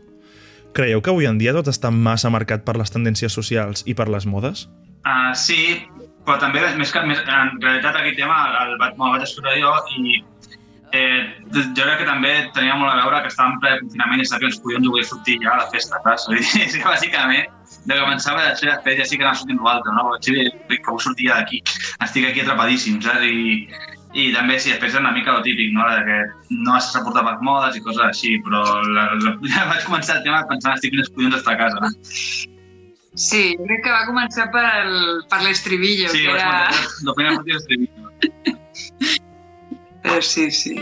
Creieu 0.75 0.99
que 1.03 1.13
avui 1.13 1.29
en 1.29 1.39
dia 1.39 1.55
tot 1.55 1.69
està 1.71 1.91
massa 1.95 2.31
marcat 2.31 2.65
per 2.67 2.75
les 2.79 2.91
tendències 2.91 3.31
socials 3.31 3.85
i 3.87 3.95
per 3.95 4.09
les 4.11 4.27
modes? 4.27 4.65
Uh, 5.07 5.31
sí, 5.31 5.79
però 6.27 6.37
també, 6.43 6.65
més 6.75 6.91
que, 6.91 7.05
més, 7.07 7.23
en 7.23 7.55
realitat, 7.63 7.95
aquest 7.95 8.19
tema 8.19 8.41
el, 8.65 8.75
vaig, 8.83 8.99
me'l 8.99 9.15
vaig 9.15 9.23
escriure 9.25 9.55
jo 9.63 9.71
i 9.95 10.19
eh, 10.91 11.23
jo 11.55 11.87
crec 11.87 12.03
que 12.03 12.09
també 12.09 12.35
tenia 12.51 12.75
molt 12.75 12.91
a 12.91 12.99
veure 12.99 13.23
que 13.23 13.31
estàvem 13.31 13.57
ple 13.63 13.77
confinament 13.79 14.21
i 14.21 14.27
sabia 14.27 14.49
que 14.49 14.51
ens 14.51 14.61
collons 14.63 14.91
volia 14.91 15.07
sortir 15.07 15.39
ja 15.39 15.55
a 15.55 15.63
la 15.63 15.71
festa, 15.71 16.03
saps? 16.03 16.27
És 16.67 16.77
bàsicament 16.83 17.60
de 17.85 17.95
que 17.97 18.05
pensava 18.05 18.43
de 18.45 18.55
fer 18.59 18.75
fet 18.85 18.99
ja 18.99 19.05
sí 19.07 19.17
que 19.17 19.25
anava 19.25 19.39
sortint 19.39 19.61
l'altre, 19.65 19.93
no? 19.95 20.11
Sí, 20.21 20.35
que 20.69 20.89
vull 20.89 21.01
sortir 21.01 21.31
ja 21.31 21.39
d'aquí, 21.41 21.61
estic 22.05 22.27
aquí 22.29 22.43
atrapadíssim, 22.43 22.99
saps? 23.01 23.25
I, 23.25 23.67
i 24.13 24.27
també, 24.35 24.59
sí, 24.59 24.73
després 24.73 24.93
és 24.93 24.99
una 24.99 25.13
mica 25.15 25.33
el 25.37 25.43
típic, 25.47 25.73
no? 25.73 25.87
De 25.89 26.01
que 26.07 26.17
no 26.61 26.75
has 26.75 26.91
de 26.93 27.03
portar 27.05 27.23
per 27.27 27.37
modes 27.47 27.77
i 27.79 27.83
coses 27.85 28.03
així, 28.05 28.37
però 28.45 28.63
la, 28.85 29.07
la, 29.23 29.35
ja 29.53 29.67
vaig 29.71 29.85
començar 29.87 30.19
el 30.19 30.25
tema 30.27 30.43
pensant 30.49 30.77
estic 30.77 30.97
els 30.99 31.13
collons 31.15 31.37
d'estar 31.37 31.57
a 31.57 31.61
casa. 31.65 31.93
Sí, 33.11 33.43
crec 33.59 33.81
que 33.83 33.91
va 33.91 34.05
començar 34.07 34.45
per, 34.53 34.65
el, 34.85 35.23
per 35.31 35.41
l'estribillo, 35.43 36.11
Sí, 36.13 36.23
que 36.23 36.31
vaig 36.31 36.41
era... 36.41 36.51
començar, 36.69 37.07
la 37.07 37.15
primera 37.17 37.35
sortida 37.39 37.57
d'escrivir. 37.57 37.89
Però 40.05 40.21
sí, 40.33 40.51
sí. 40.51 40.77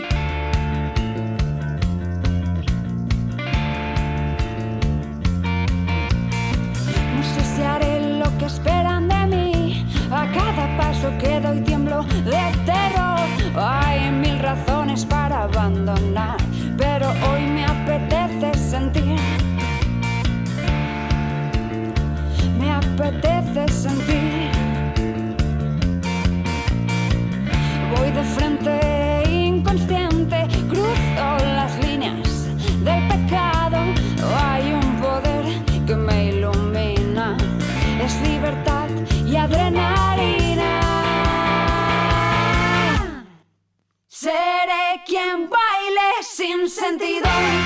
Sentido. 46.98 47.59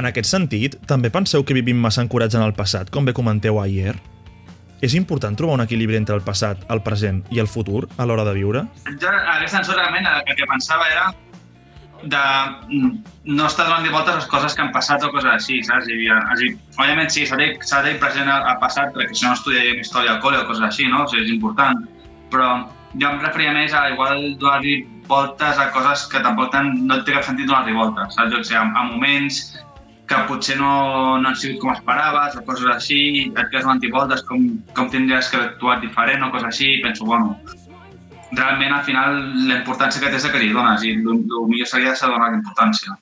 En 0.00 0.06
aquest 0.08 0.30
sentit, 0.30 0.78
també 0.88 1.10
penseu 1.12 1.42
que 1.44 1.52
vivim 1.52 1.76
massa 1.84 2.00
ancorats 2.00 2.36
en 2.38 2.40
el 2.40 2.54
passat, 2.56 2.88
com 2.88 3.04
bé 3.04 3.12
comenteu 3.12 3.58
ahir? 3.60 3.92
És 4.80 4.94
important 4.96 5.34
trobar 5.36 5.58
un 5.58 5.62
equilibri 5.66 5.98
entre 5.98 6.16
el 6.16 6.22
passat, 6.24 6.62
el 6.72 6.80
present 6.86 7.18
i 7.28 7.40
el 7.42 7.50
futur 7.52 7.82
a 8.00 8.06
l'hora 8.08 8.24
de 8.24 8.32
viure? 8.38 8.62
Jo, 8.86 9.12
aquesta 9.12 9.58
cançó, 9.58 9.76
realment, 9.76 10.08
el 10.08 10.38
que 10.38 10.48
pensava 10.48 10.88
era 10.88 11.10
de 12.00 12.22
no 13.28 13.44
estar 13.44 13.68
donant 13.68 13.92
voltes 13.92 14.22
les 14.22 14.30
coses 14.32 14.56
que 14.56 14.64
han 14.64 14.72
passat 14.72 15.04
o 15.04 15.12
coses 15.12 15.34
així, 15.34 15.60
saps? 15.68 15.92
I, 15.92 16.00
és 16.08 16.16
a 16.16 16.40
dir, 16.40 16.50
òbviament 16.78 17.12
sí, 17.12 17.28
s'ha 17.28 17.36
de, 17.36 17.52
de 17.60 17.96
present 18.00 18.32
el 18.32 18.56
passat, 18.64 18.94
perquè 18.96 19.12
si 19.12 19.28
no 19.28 19.36
estudiaríem 19.36 19.84
història 19.84 20.16
al 20.16 20.24
col·le 20.24 20.40
o 20.40 20.48
coses 20.48 20.64
així, 20.64 20.88
no? 20.88 21.04
O 21.04 21.10
sigui, 21.12 21.26
és 21.28 21.34
important. 21.36 21.84
Però 22.32 22.54
jo 22.96 23.10
em 23.10 23.20
referia 23.20 23.52
més 23.52 23.76
a 23.76 23.90
igual 23.92 24.30
donar-li 24.40 24.78
voltes 25.12 25.60
a 25.60 25.68
coses 25.76 26.08
que 26.08 26.24
tampoc 26.24 26.54
tan, 26.56 26.72
no 26.88 27.02
té 27.04 27.12
cap 27.12 27.28
sentit 27.28 27.50
donar-li 27.50 27.76
voltes, 27.76 28.16
saps? 28.16 28.32
Què 28.32 28.48
sé, 28.48 28.56
a, 28.56 28.64
a 28.64 28.92
moments 28.94 29.44
que 30.10 30.18
potser 30.26 30.56
no, 30.58 30.72
no 31.22 31.30
han 31.30 31.38
sigut 31.38 31.60
com 31.62 31.70
esperaves 31.72 32.34
o 32.34 32.42
coses 32.48 32.66
així, 32.72 33.00
et 33.30 33.44
quedes 33.52 33.66
donant 33.66 33.84
voltes, 33.94 34.24
com, 34.26 34.48
com 34.74 34.90
tindries 34.90 35.30
que 35.30 35.38
haver 35.38 35.52
actuat 35.52 35.84
diferent 35.86 36.26
o 36.26 36.32
coses 36.34 36.50
així, 36.50 36.72
i 36.78 36.82
penso, 36.82 37.06
bueno, 37.06 37.36
realment 38.32 38.74
al 38.74 38.84
final 38.90 39.22
la 39.46 39.60
importància 39.60 40.02
que 40.02 40.10
tens 40.10 40.26
és 40.26 40.34
que 40.34 40.42
li 40.42 40.52
dones 40.54 40.82
i 40.86 40.96
el, 40.98 41.24
millor 41.46 41.70
seria 41.70 41.94
de 41.94 42.12
donar 42.14 42.34
importància. 42.34 42.98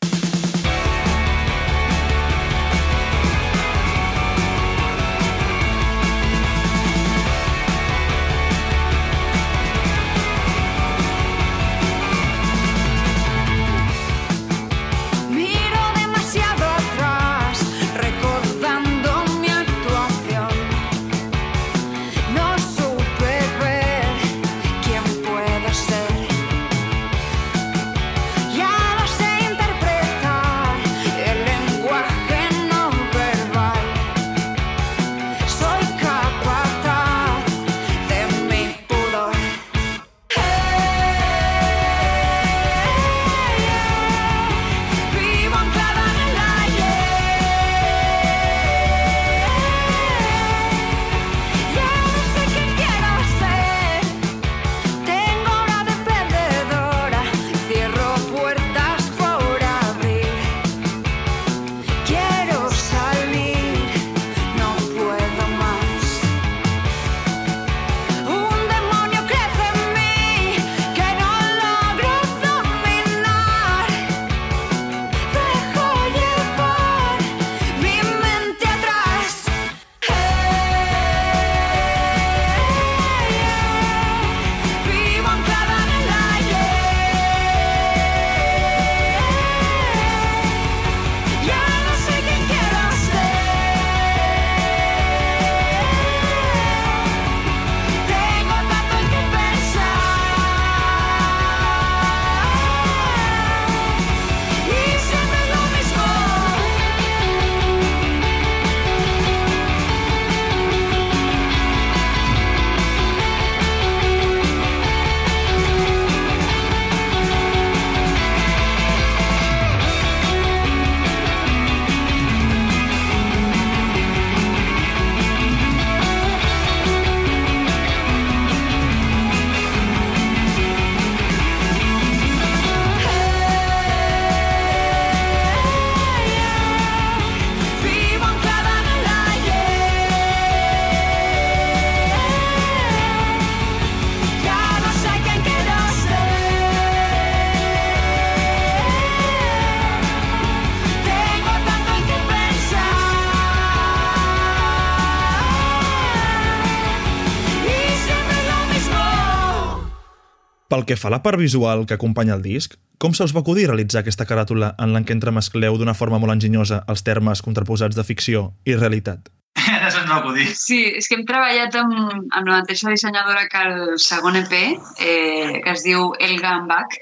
Que 160.89 160.97
fa 160.97 161.11
a 161.13 161.17
la 161.19 161.23
part 161.23 161.39
visual 161.39 161.85
que 161.87 161.95
acompanya 161.95 162.35
el 162.35 162.43
disc, 162.43 162.79
com 162.99 163.13
se 163.15 163.23
us 163.27 163.35
va 163.37 163.43
acudir 163.45 163.69
realitzar 163.69 164.01
aquesta 164.01 164.27
caràtula 164.27 164.73
en 164.81 164.95
la 164.97 165.03
que 165.05 165.15
entremescleu 165.15 165.77
d'una 165.79 165.95
forma 165.95 166.19
molt 166.23 166.35
enginyosa 166.35 166.81
els 166.89 167.05
termes 167.07 167.45
contraposats 167.45 167.99
de 167.99 168.07
ficció 168.09 168.49
i 168.65 168.79
realitat? 168.79 169.29
no 169.83 169.91
se'ns 169.91 170.09
va 170.09 170.21
acudir. 170.23 170.47
Sí, 170.57 170.81
és 171.01 171.09
que 171.09 171.19
hem 171.19 171.27
treballat 171.29 171.77
amb, 171.79 171.99
amb 172.33 172.49
la 172.49 172.63
mateixa 172.63 172.93
dissenyadora 172.95 173.47
que 173.53 173.65
el 173.69 173.99
segon 174.03 174.39
EP, 174.41 174.55
eh, 174.57 175.61
que 175.65 175.75
es 175.75 175.85
diu 175.87 176.13
Elga 176.25 176.57
Ambach, 176.57 176.97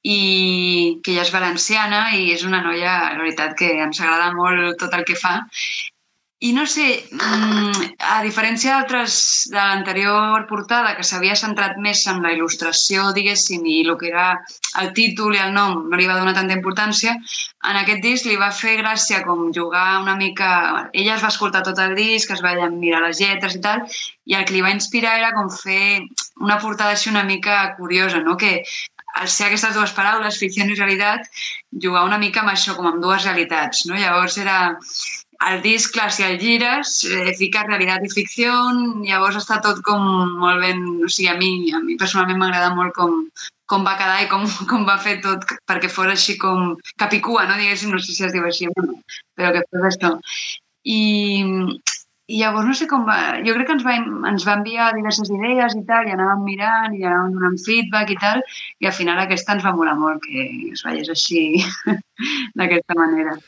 i 0.00 1.00
que 1.04 1.12
ella 1.12 1.26
és 1.26 1.32
valenciana 1.34 2.04
i 2.16 2.30
és 2.32 2.44
una 2.48 2.62
noia, 2.64 2.94
la 3.12 3.20
veritat, 3.20 3.52
que 3.58 3.68
ens 3.84 4.00
agrada 4.00 4.30
molt 4.36 4.78
tot 4.80 4.94
el 4.96 5.04
que 5.04 5.18
fa. 5.18 5.42
I 6.40 6.54
no 6.56 6.62
sé, 6.64 6.86
mm, 7.12 7.88
a 8.00 8.22
diferència 8.24 8.72
d'altres 8.72 9.14
de 9.52 9.58
l'anterior 9.58 10.46
portada, 10.48 10.94
que 10.96 11.04
s'havia 11.04 11.34
centrat 11.36 11.76
més 11.86 12.00
en 12.08 12.22
la 12.24 12.30
il·lustració, 12.32 13.10
diguéssim, 13.18 13.66
i 13.68 13.82
el 13.82 13.98
que 14.00 14.08
era 14.08 14.28
el 14.80 14.88
títol 14.96 15.36
i 15.36 15.42
el 15.44 15.52
nom 15.52 15.90
no 15.90 16.00
li 16.00 16.08
va 16.08 16.16
donar 16.16 16.32
tanta 16.38 16.56
importància, 16.56 17.12
en 17.68 17.80
aquest 17.82 18.00
disc 18.06 18.24
li 18.24 18.38
va 18.40 18.48
fer 18.62 18.78
gràcia 18.80 19.20
com 19.26 19.50
jugar 19.52 20.00
una 20.00 20.16
mica... 20.16 20.50
Ella 20.94 21.18
es 21.18 21.26
va 21.26 21.34
escoltar 21.34 21.60
tot 21.66 21.84
el 21.84 21.92
disc, 21.98 22.32
es 22.32 22.40
va 22.40 22.56
mirar 22.72 23.04
les 23.04 23.20
lletres 23.20 23.60
i 23.60 23.64
tal, 23.68 23.84
i 24.24 24.40
el 24.40 24.48
que 24.48 24.56
li 24.56 24.64
va 24.64 24.72
inspirar 24.72 25.18
era 25.20 25.34
com 25.36 25.52
fer 25.52 26.06
una 26.40 26.56
portada 26.64 26.96
així 26.96 27.12
una 27.12 27.28
mica 27.34 27.74
curiosa, 27.76 28.24
no? 28.24 28.40
que 28.40 28.62
al 29.20 29.28
ser 29.28 29.50
aquestes 29.50 29.74
dues 29.76 29.92
paraules, 29.92 30.40
ficció 30.40 30.64
i 30.64 30.72
realitat, 30.72 31.28
jugar 31.84 32.08
una 32.08 32.18
mica 32.22 32.40
amb 32.40 32.54
això, 32.54 32.78
com 32.78 32.88
amb 32.88 33.02
dues 33.04 33.28
realitats. 33.28 33.84
No? 33.90 34.00
Llavors 34.00 34.38
era 34.40 34.60
el 35.48 35.62
disc, 35.62 35.94
clar, 35.94 36.10
si 36.12 36.22
el 36.22 36.38
gires, 36.38 37.04
eh, 37.04 37.32
fica 37.38 37.64
realitat 37.64 38.04
i 38.04 38.10
ficció, 38.12 38.52
llavors 39.06 39.38
està 39.40 39.60
tot 39.64 39.80
com 39.86 40.02
molt 40.42 40.60
ben... 40.60 40.82
O 41.06 41.08
sigui, 41.08 41.30
a 41.32 41.36
mi, 41.38 41.70
a 41.72 41.80
mi 41.84 41.96
personalment 42.00 42.40
m'agrada 42.42 42.74
molt 42.76 42.92
com, 42.96 43.22
com 43.72 43.86
va 43.86 43.96
quedar 44.00 44.18
i 44.24 44.28
com, 44.32 44.44
com 44.70 44.84
va 44.88 44.98
fer 45.00 45.20
tot 45.24 45.46
perquè 45.70 45.88
fos 45.92 46.12
així 46.12 46.36
com 46.40 46.74
capicua, 47.00 47.46
no? 47.48 47.56
Diguéssim, 47.60 47.94
no 47.94 48.02
sé 48.02 48.16
si 48.16 48.26
es 48.26 48.36
diu 48.36 48.44
així, 48.44 48.68
bueno, 48.76 48.98
però 49.38 49.54
que 49.56 49.64
fos 49.70 49.88
això. 49.88 50.12
I, 50.84 51.00
i 52.28 52.42
llavors 52.42 52.68
no 52.68 52.76
sé 52.76 52.88
com 52.90 53.08
va... 53.08 53.16
Jo 53.46 53.56
crec 53.56 53.70
que 53.70 53.78
ens 53.78 53.86
va, 53.86 53.96
ens 54.32 54.44
va 54.48 54.58
enviar 54.60 54.90
diverses 54.98 55.32
idees 55.32 55.78
i 55.78 55.82
tal, 55.88 56.04
i 56.04 56.14
anàvem 56.18 56.44
mirant 56.50 56.98
i 56.98 57.06
anàvem 57.06 57.38
donant 57.38 57.58
feedback 57.64 58.12
i 58.12 58.18
tal, 58.20 58.44
i 58.84 58.90
al 58.92 58.94
final 58.98 59.24
aquesta 59.24 59.56
ens 59.56 59.64
va 59.64 59.72
molar 59.78 59.96
molt 60.04 60.20
que 60.28 60.46
es 60.74 60.84
veiés 60.84 61.08
així 61.16 61.64
d'aquesta 62.60 63.00
manera. 63.00 63.38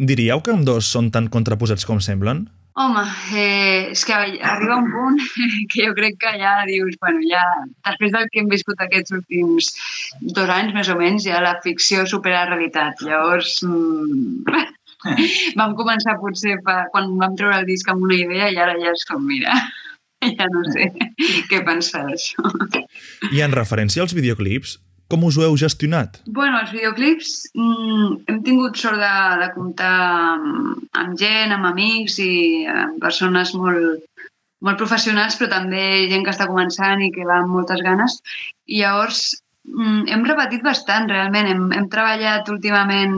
Diríeu 0.00 0.40
que 0.40 0.54
amb 0.54 0.64
dos 0.64 0.88
són 0.88 1.10
tan 1.12 1.28
contraposats 1.28 1.84
com 1.84 1.98
semblen? 2.00 2.46
Home, 2.80 3.02
eh, 3.36 3.90
és 3.90 4.04
que 4.08 4.14
arriba 4.14 4.78
un 4.78 4.86
punt 4.88 5.18
que 5.72 5.84
jo 5.84 5.92
crec 5.98 6.16
que 6.22 6.30
ja 6.40 6.54
dius, 6.68 6.96
bueno, 7.02 7.20
ja 7.28 7.42
després 7.90 8.14
del 8.14 8.30
que 8.32 8.40
hem 8.40 8.48
viscut 8.48 8.80
aquests 8.80 9.12
últims 9.18 9.68
dos 10.38 10.48
anys, 10.48 10.72
més 10.76 10.88
o 10.88 10.96
menys, 10.96 11.26
ja 11.28 11.42
la 11.44 11.58
ficció 11.64 12.06
supera 12.08 12.46
la 12.46 12.54
realitat. 12.54 13.02
Llavors, 13.04 13.58
mm, 13.66 14.64
vam 15.60 15.76
començar 15.76 16.16
potser 16.22 16.56
fa, 16.64 16.86
quan 16.94 17.12
vam 17.20 17.36
treure 17.36 17.60
el 17.60 17.68
disc 17.68 17.92
amb 17.92 18.06
una 18.08 18.16
idea 18.16 18.48
i 18.48 18.60
ara 18.62 18.78
ja 18.80 18.94
és 18.96 19.04
com, 19.10 19.26
mira, 19.28 19.52
ja 20.38 20.48
no 20.54 20.64
sé 20.72 20.88
què 21.50 21.60
pensar 21.66 22.06
d'això. 22.08 22.54
I 23.34 23.44
en 23.44 23.52
referència 23.58 24.06
als 24.06 24.16
videoclips, 24.16 24.78
com 25.10 25.26
us 25.26 25.36
ho 25.36 25.44
heu 25.46 25.56
gestionat? 25.58 26.20
Bueno, 26.38 26.60
els 26.62 26.70
videoclips 26.74 27.32
mm, 27.54 28.10
hem 28.30 28.40
tingut 28.46 28.78
sort 28.78 29.00
de, 29.02 29.14
de 29.42 29.48
comptar 29.56 29.94
amb, 30.36 30.86
amb 31.02 31.18
gent, 31.18 31.54
amb 31.56 31.68
amics 31.72 32.20
i 32.22 32.30
amb 32.70 33.00
persones 33.02 33.52
molt, 33.58 34.06
molt 34.66 34.80
professionals, 34.80 35.36
però 35.40 35.50
també 35.52 35.84
gent 36.12 36.24
que 36.26 36.34
està 36.34 36.48
començant 36.50 37.02
i 37.02 37.10
que 37.14 37.26
va 37.28 37.40
amb 37.42 37.54
moltes 37.56 37.82
ganes. 37.86 38.20
I 38.70 38.84
llavors 38.84 39.22
mm, 39.66 40.06
hem 40.14 40.26
repetit 40.28 40.64
bastant, 40.66 41.10
realment. 41.10 41.50
Hem, 41.50 41.68
hem 41.76 41.88
treballat 41.92 42.48
últimament... 42.52 43.16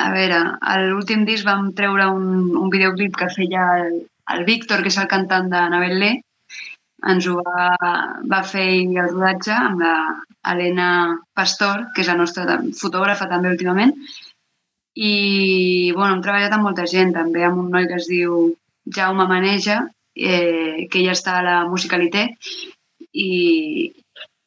A 0.00 0.10
veure, 0.14 0.40
a 0.60 0.78
l'últim 0.84 1.24
disc 1.28 1.48
vam 1.48 1.72
treure 1.76 2.06
un, 2.14 2.50
un 2.60 2.72
videoclip 2.72 3.16
que 3.18 3.32
feia 3.32 3.66
el, 3.80 4.02
el 4.34 4.44
Víctor, 4.48 4.84
que 4.84 4.92
és 4.92 5.00
el 5.00 5.08
cantant 5.10 5.48
de 5.52 5.68
Nabel 5.72 5.96
Lé. 6.02 6.12
Ens 7.08 7.26
ho 7.26 7.36
va, 7.40 7.68
va 8.32 8.40
fer 8.44 8.66
el 8.84 9.12
rodatge 9.12 9.54
amb 9.56 9.80
la 9.84 9.94
Helena 10.50 10.88
Pastor, 11.36 11.86
que 11.94 12.02
és 12.04 12.10
la 12.10 12.18
nostra 12.18 12.58
fotògrafa 12.80 13.28
també 13.30 13.52
últimament. 13.54 13.94
I 14.96 15.92
bueno, 15.96 16.16
hem 16.16 16.24
treballat 16.24 16.56
amb 16.56 16.66
molta 16.68 16.86
gent, 16.90 17.14
també 17.16 17.44
amb 17.46 17.62
un 17.62 17.70
noi 17.72 17.86
que 17.88 17.96
es 18.00 18.08
diu 18.10 18.50
Jaume 18.96 19.26
Maneja, 19.30 19.80
eh, 20.16 20.88
que 20.92 21.04
ja 21.04 21.14
està 21.16 21.38
a 21.38 21.46
la 21.46 21.56
Musicalité, 21.70 22.26
i, 23.12 23.92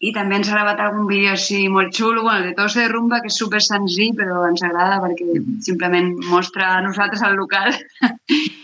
i 0.04 0.12
també 0.16 0.38
ens 0.40 0.50
ha 0.50 0.58
gravat 0.58 0.82
algun 0.84 1.08
vídeo 1.10 1.32
així 1.34 1.64
molt 1.72 1.96
xulo, 1.96 2.26
bueno, 2.28 2.46
de 2.46 2.54
Tos 2.58 2.76
de 2.78 2.90
Rumba, 2.92 3.22
que 3.24 3.32
és 3.32 3.40
super 3.40 3.64
senzill, 3.64 4.14
però 4.20 4.44
ens 4.50 4.66
agrada 4.66 5.00
perquè 5.06 5.40
simplement 5.70 6.14
mostra 6.30 6.76
a 6.76 6.84
nosaltres 6.86 7.26
el 7.30 7.40
local. 7.40 7.74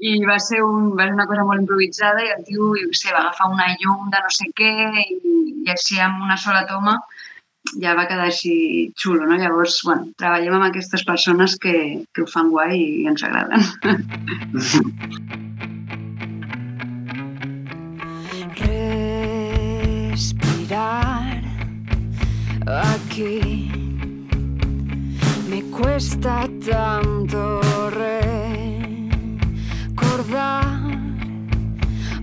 I 0.00 0.14
va 0.24 0.38
ser, 0.40 0.62
un, 0.64 0.94
va 0.96 1.04
ser 1.06 1.14
una 1.16 1.26
cosa 1.28 1.44
molt 1.44 1.60
improvisada 1.60 2.22
i 2.24 2.30
el 2.32 2.44
tio, 2.48 2.70
jo 2.80 2.92
sé, 2.96 3.10
va 3.12 3.26
agafar 3.26 3.50
una 3.52 3.66
llum 3.80 4.08
de 4.12 4.22
no 4.24 4.30
sé 4.32 4.46
què 4.56 4.72
i, 5.02 5.18
i 5.66 5.72
així 5.74 6.00
amb 6.00 6.24
una 6.24 6.38
sola 6.40 6.64
toma 6.70 6.96
ja 7.82 7.92
va 7.94 8.06
quedar 8.08 8.26
així 8.30 8.54
xulo, 8.98 9.26
no? 9.28 9.36
Llavors, 9.36 9.82
bueno, 9.84 10.08
treballem 10.18 10.56
amb 10.56 10.70
aquestes 10.70 11.04
persones 11.04 11.58
que, 11.60 11.76
que 12.16 12.24
ho 12.24 12.28
fan 12.32 12.48
guai 12.54 12.80
i 12.80 13.06
ens 13.12 13.22
agraden. 13.28 13.62
respirar 20.20 21.42
aquí. 22.66 23.70
Me 25.48 25.62
cuesta 25.70 26.48
tanto 26.64 27.59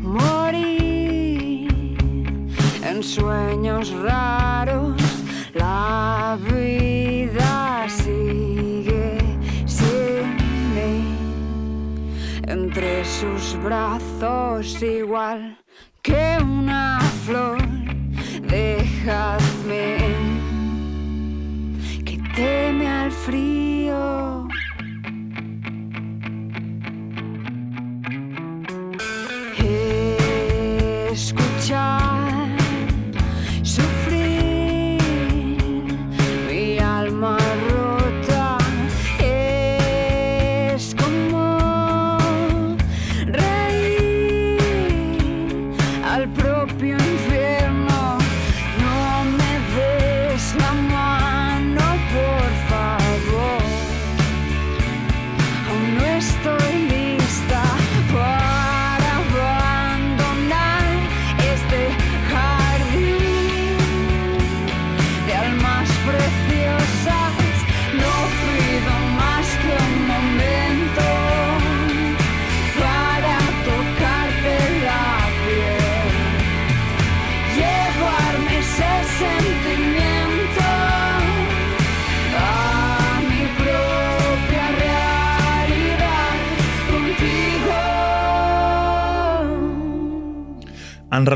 morir 0.02 1.68
en 2.84 3.04
sueños 3.04 3.92
raros. 4.02 5.02
La 5.54 6.38
vida 6.52 7.86
sigue 7.90 9.18
sin 9.66 10.36
mí 10.76 11.18
entre 12.48 13.04
sus 13.06 13.58
brazos 13.64 14.82
igual 14.82 15.58
que 16.02 16.38
una 16.42 17.00
flor. 17.26 17.58
Dejadme 18.48 19.98
que 22.06 22.18
teme 22.36 22.88
al 22.88 23.12
frío. 23.12 24.37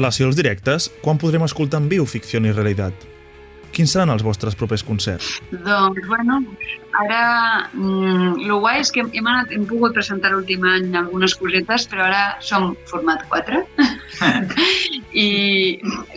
Relació 0.02 0.28
als 0.28 0.38
directes, 0.40 0.90
quan 1.06 1.22
podrem 1.22 1.46
escoltar 1.46 1.82
en 1.84 1.90
viu 1.92 2.08
ficció 2.10 2.42
i 2.42 2.52
realitat? 2.52 3.08
Quins 3.72 3.94
seran 3.94 4.10
els 4.12 4.24
vostres 4.26 4.58
propers 4.60 4.82
concerts? 4.84 5.38
Doncs, 5.52 6.02
bueno, 6.10 6.42
ara 7.00 7.22
mm, 7.72 8.42
el 8.44 8.58
guai 8.60 8.82
és 8.82 8.92
que 8.92 9.06
hem, 9.06 9.30
anat, 9.30 9.54
hem 9.56 9.64
pogut 9.70 9.94
presentar 9.96 10.34
l'últim 10.34 10.66
any 10.68 10.90
algunes 11.00 11.38
cosetes, 11.40 11.86
però 11.88 12.10
ara 12.10 12.24
som 12.44 12.74
format 12.90 13.24
4 13.32 13.62
i 15.26 15.30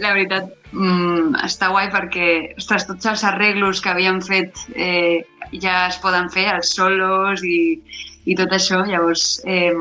la 0.02 0.16
veritat 0.16 0.50
mm, 0.72 1.36
està 1.46 1.70
guai 1.70 1.92
perquè 1.94 2.32
ostres, 2.58 2.88
tots 2.90 3.12
els 3.12 3.22
arreglos 3.28 3.84
que 3.84 3.92
havíem 3.92 4.18
fet 4.24 4.64
eh, 4.74 5.22
ja 5.52 5.84
es 5.92 6.00
poden 6.02 6.26
fer, 6.34 6.48
els 6.56 6.74
solos 6.74 7.46
i, 7.46 7.78
i 8.24 8.34
tot 8.38 8.52
això. 8.56 8.82
Llavors, 8.88 9.40
eh, 9.44 9.72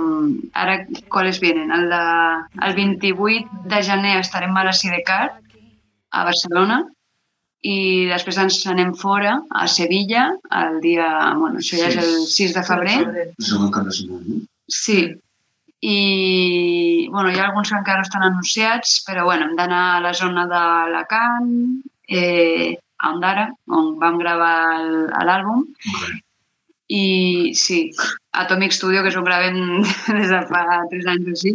ara 0.54 0.80
quals 1.14 1.40
vienen? 1.44 1.72
El, 1.72 1.88
de, 1.92 2.02
el 2.68 2.76
28 2.76 3.64
de 3.72 3.84
gener 3.84 4.18
estarem 4.20 4.56
a 4.58 4.66
la 4.68 4.74
Sidecar, 4.76 5.32
a 6.12 6.24
Barcelona, 6.28 6.84
i 7.64 8.06
després 8.10 8.38
ens 8.42 8.58
anem 8.68 8.92
fora, 9.00 9.38
a 9.56 9.68
Sevilla, 9.72 10.26
el 10.52 10.82
dia... 10.84 11.08
Bueno, 11.40 11.62
això 11.64 11.80
ja 11.80 11.88
és 11.88 11.96
el 12.02 12.26
6 12.28 12.56
de 12.58 12.64
febrer. 12.68 12.98
De? 13.14 13.28
Sí. 14.68 15.00
I, 15.84 17.08
bueno, 17.12 17.32
hi 17.32 17.40
ha 17.40 17.46
alguns 17.50 17.70
que 17.72 17.76
encara 17.80 18.00
no 18.04 18.08
estan 18.08 18.24
anunciats, 18.28 18.98
però, 19.08 19.26
bueno, 19.28 19.48
hem 19.50 19.56
d'anar 19.58 19.82
a 19.96 20.02
la 20.04 20.14
zona 20.16 20.46
d'Alacant, 20.48 21.50
eh, 22.08 22.76
a 23.04 23.12
Ondara, 23.12 23.50
on 23.68 23.90
vam 24.00 24.20
gravar 24.20 24.54
el- 24.80 25.10
l'àlbum. 25.28 25.66
Okay. 25.96 26.22
I, 26.89 27.54
sí, 27.56 27.91
Atomic 28.34 28.74
Studio, 28.76 29.02
que 29.04 29.10
és 29.13 29.15
on 29.17 29.24
gravem 29.28 29.60
des 30.19 30.30
de 30.32 30.41
fa 30.50 30.63
tres 30.91 31.06
anys 31.08 31.28
o 31.30 31.36
així. 31.36 31.54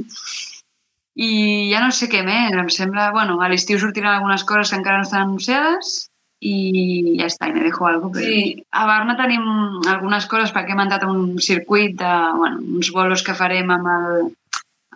I 1.18 1.30
ja 1.72 1.80
no 1.82 1.90
sé 1.94 2.06
què 2.10 2.22
més, 2.22 2.54
em 2.54 2.68
sembla... 2.70 3.10
Bueno, 3.14 3.40
a 3.42 3.48
l'estiu 3.50 3.78
sortiran 3.82 4.14
algunes 4.16 4.44
coses 4.46 4.70
que 4.70 4.78
encara 4.78 5.00
no 5.00 5.06
estan 5.08 5.24
anunciades 5.26 6.08
i 6.40 7.16
ja 7.18 7.26
està, 7.26 7.48
i 7.50 7.54
me 7.56 7.64
dejo 7.66 7.88
algo. 7.88 8.12
Però... 8.14 8.22
Sí, 8.22 8.62
a 8.70 8.84
Barna 8.86 9.16
tenim 9.18 9.42
algunes 9.90 10.28
coses 10.30 10.52
perquè 10.54 10.76
hem 10.76 10.84
entrat 10.84 11.02
a 11.02 11.10
un 11.10 11.34
circuit 11.42 11.96
de, 11.98 12.12
bueno, 12.38 12.62
uns 12.78 12.92
bolos 12.94 13.24
que 13.26 13.34
farem 13.34 13.72
amb 13.74 13.90
el- 13.96 14.30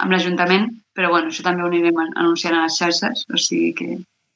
amb 0.03 0.15
l'Ajuntament, 0.15 0.71
però 0.97 1.11
bueno, 1.11 1.29
això 1.33 1.43
també 1.45 1.63
ho 1.65 1.69
anirem 1.69 1.99
an- 1.99 2.15
anunciant 2.23 2.55
a 2.57 2.63
les 2.69 2.79
xarxes, 2.79 3.27
o 3.29 3.39
sigui 3.39 3.73
que... 3.79 3.91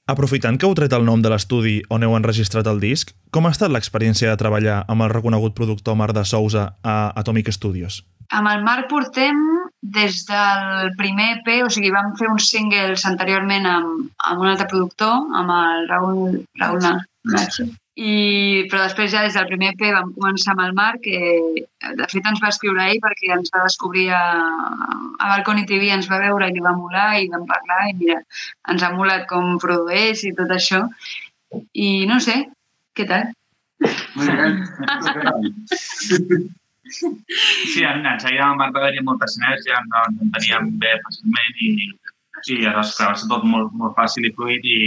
Aprofitant 0.07 0.55
que 0.55 0.69
heu 0.69 0.75
tret 0.79 0.93
el 0.95 1.03
nom 1.03 1.23
de 1.23 1.31
l'estudi 1.33 1.81
on 1.91 2.05
heu 2.07 2.13
enregistrat 2.15 2.69
el 2.71 2.79
disc, 2.79 3.09
com 3.35 3.49
ha 3.49 3.51
estat 3.51 3.73
l'experiència 3.75 4.31
de 4.31 4.39
treballar 4.39 4.85
amb 4.93 5.03
el 5.03 5.11
reconegut 5.11 5.57
productor 5.59 5.97
Marc 5.99 6.15
de 6.15 6.23
Sousa 6.23 6.69
a 6.87 6.95
Atomic 7.23 7.51
Studios? 7.51 8.05
Amb 8.31 8.47
el 8.53 8.63
Marc 8.63 8.87
portem 8.93 9.41
des 9.83 10.21
del 10.29 10.93
primer 11.01 11.27
EP, 11.41 11.51
o 11.67 11.73
sigui, 11.75 11.91
vam 11.95 12.15
fer 12.21 12.31
uns 12.31 12.47
singles 12.53 13.03
anteriorment 13.11 13.67
amb, 13.67 14.07
amb 14.31 14.47
un 14.47 14.53
altre 14.53 14.69
productor, 14.71 15.27
amb 15.41 15.51
el 15.57 15.91
Raül, 15.91 16.39
Raül 16.63 16.87
Nacho. 16.87 17.67
I, 17.97 18.67
però 18.69 18.83
després 18.83 19.09
ja 19.09 19.23
des 19.25 19.37
del 19.39 19.47
primer 19.49 19.71
EP 19.73 19.83
vam 19.95 20.11
començar 20.19 20.51
amb 20.53 20.67
el 20.67 20.75
Marc, 20.77 21.07
que 21.07 21.95
de 21.97 22.09
fet 22.11 22.27
ens 22.29 22.43
va 22.45 22.51
escriure 22.53 22.85
ell 22.85 23.01
perquè 23.01 23.31
ens 23.33 23.49
va 23.55 23.63
descobrir 23.65 24.11
a, 24.13 24.21
a 25.17 25.31
Balconi 25.31 25.65
TV, 25.71 25.89
ens 25.95 26.11
va 26.11 26.21
veure 26.21 26.51
i 26.51 26.53
li 26.53 26.65
va 26.67 26.75
molar 26.77 27.09
i 27.17 27.31
vam 27.33 27.49
parlar 27.49 27.81
i 27.89 27.97
mira, 28.03 28.19
ens 28.69 28.85
ha 28.85 28.93
molat 28.93 29.25
com 29.33 29.57
produeix 29.65 30.27
i 30.29 30.35
tot 30.37 30.53
això. 30.53 30.83
I 31.73 32.05
no 32.11 32.21
sé, 32.21 32.37
què 32.93 33.09
tal? 33.09 33.33
Sí, 36.93 37.81
en, 37.81 38.05
en 38.05 38.21
seguida 38.21 38.45
amb 38.45 38.53
el 38.53 38.59
Marc 38.61 38.77
va 38.77 38.85
haver-hi 38.85 39.09
molta 39.09 39.27
sinergia, 39.33 39.81
ens, 39.81 40.01
ens 40.05 40.25
enteníem 40.29 40.75
bé 40.85 40.99
fàcilment 41.09 41.63
i, 41.65 41.71
i 42.53 42.61
llavors, 42.61 42.93
clar, 42.99 43.15
va 43.15 43.21
ser 43.23 43.33
tot 43.33 43.49
molt, 43.49 43.73
molt 43.73 43.97
fàcil 43.97 44.29
i 44.29 44.37
fluid 44.37 44.69
i, 44.69 44.83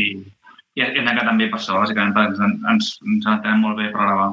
i 0.78 0.84
hem 0.86 1.08
anat 1.08 1.26
també 1.28 1.50
per 1.50 1.60
això, 1.60 1.80
bàsicament, 1.82 2.14
perquè 2.16 2.36
ens, 2.36 2.60
ens, 2.74 2.92
ens 3.06 3.26
entenem 3.26 3.64
molt 3.66 3.80
bé 3.80 3.90
per 3.94 4.04
gravar. 4.04 4.30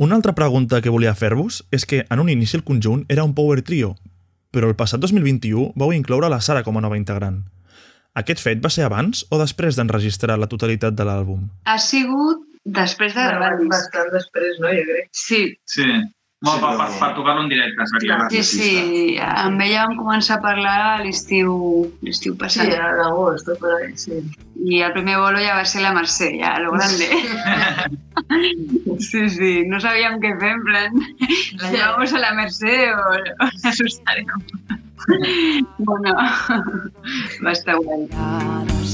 Una 0.00 0.16
altra 0.16 0.34
pregunta 0.36 0.80
que 0.80 0.92
volia 0.92 1.14
fer-vos 1.16 1.62
és 1.72 1.86
que 1.86 2.04
en 2.08 2.22
un 2.22 2.28
inici 2.32 2.58
el 2.58 2.64
conjunt 2.64 3.06
era 3.08 3.24
un 3.24 3.34
power 3.34 3.62
trio, 3.62 3.94
però 4.52 4.68
el 4.70 4.76
passat 4.76 5.00
2021 5.00 5.72
vau 5.76 5.92
incloure 5.96 6.30
la 6.32 6.40
Sara 6.40 6.62
com 6.66 6.78
a 6.78 6.84
nova 6.84 6.98
integrant. 7.00 7.42
Aquest 8.20 8.42
fet 8.42 8.62
va 8.62 8.70
ser 8.74 8.84
abans 8.86 9.24
o 9.30 9.38
després 9.38 9.76
d'enregistrar 9.78 10.38
la 10.38 10.48
totalitat 10.50 10.96
de 10.98 11.06
l'àlbum? 11.06 11.44
Ha 11.64 11.78
sigut 11.78 12.42
després 12.64 13.14
de 13.14 13.26
gravar 13.26 13.52
disc. 13.58 13.70
Bastant 13.70 14.10
després, 14.14 14.58
no? 14.62 14.72
Jo 14.74 14.86
crec. 14.88 15.12
Sí, 15.14 15.42
Sí, 15.64 15.86
molt 16.42 16.56
Sí, 16.56 16.60
per, 16.64 16.70
per, 16.76 16.84
però- 16.88 16.98
per 17.00 17.08
tocar-lo 17.16 17.42
en 17.42 17.48
directe, 17.52 17.86
seria. 17.90 18.18
Sí, 18.30 18.42
sí. 18.42 19.16
Amb 19.20 19.60
ella 19.60 19.82
vam 19.86 19.96
començar 19.98 20.38
a 20.38 20.42
parlar 20.44 20.76
a 20.94 21.02
l'estiu 21.04 21.50
l'estiu 22.02 22.32
Sí, 22.32 22.38
passat. 22.40 22.72
a 22.80 22.92
l'agost, 22.96 23.44
tot 23.46 23.58
per 23.60 23.74
ahí, 23.76 23.90
sí. 23.96 24.22
I 24.60 24.80
el 24.84 24.92
primer 24.92 25.16
bolo 25.20 25.38
ja 25.40 25.54
va 25.56 25.64
ser 25.64 25.80
la 25.82 25.92
Mercè, 25.96 26.30
ja, 26.40 26.54
a 26.56 26.60
lo 26.60 26.72
grande. 26.76 27.08
Sí, 29.00 29.28
sí, 29.32 29.52
no 29.68 29.80
sabíem 29.80 30.18
què 30.20 30.32
fer, 30.40 30.50
en 30.56 30.64
plan, 30.64 30.98
la 31.60 31.70
llevamos 31.72 32.12
a 32.12 32.18
la 32.24 32.32
Mercè 32.36 32.74
o, 32.92 33.04
o 33.08 33.48
la 33.48 33.70
asustarem. 33.72 34.26
Bueno, 35.78 36.12
va 37.44 37.52
estar 37.52 37.76
guai. 37.80 38.04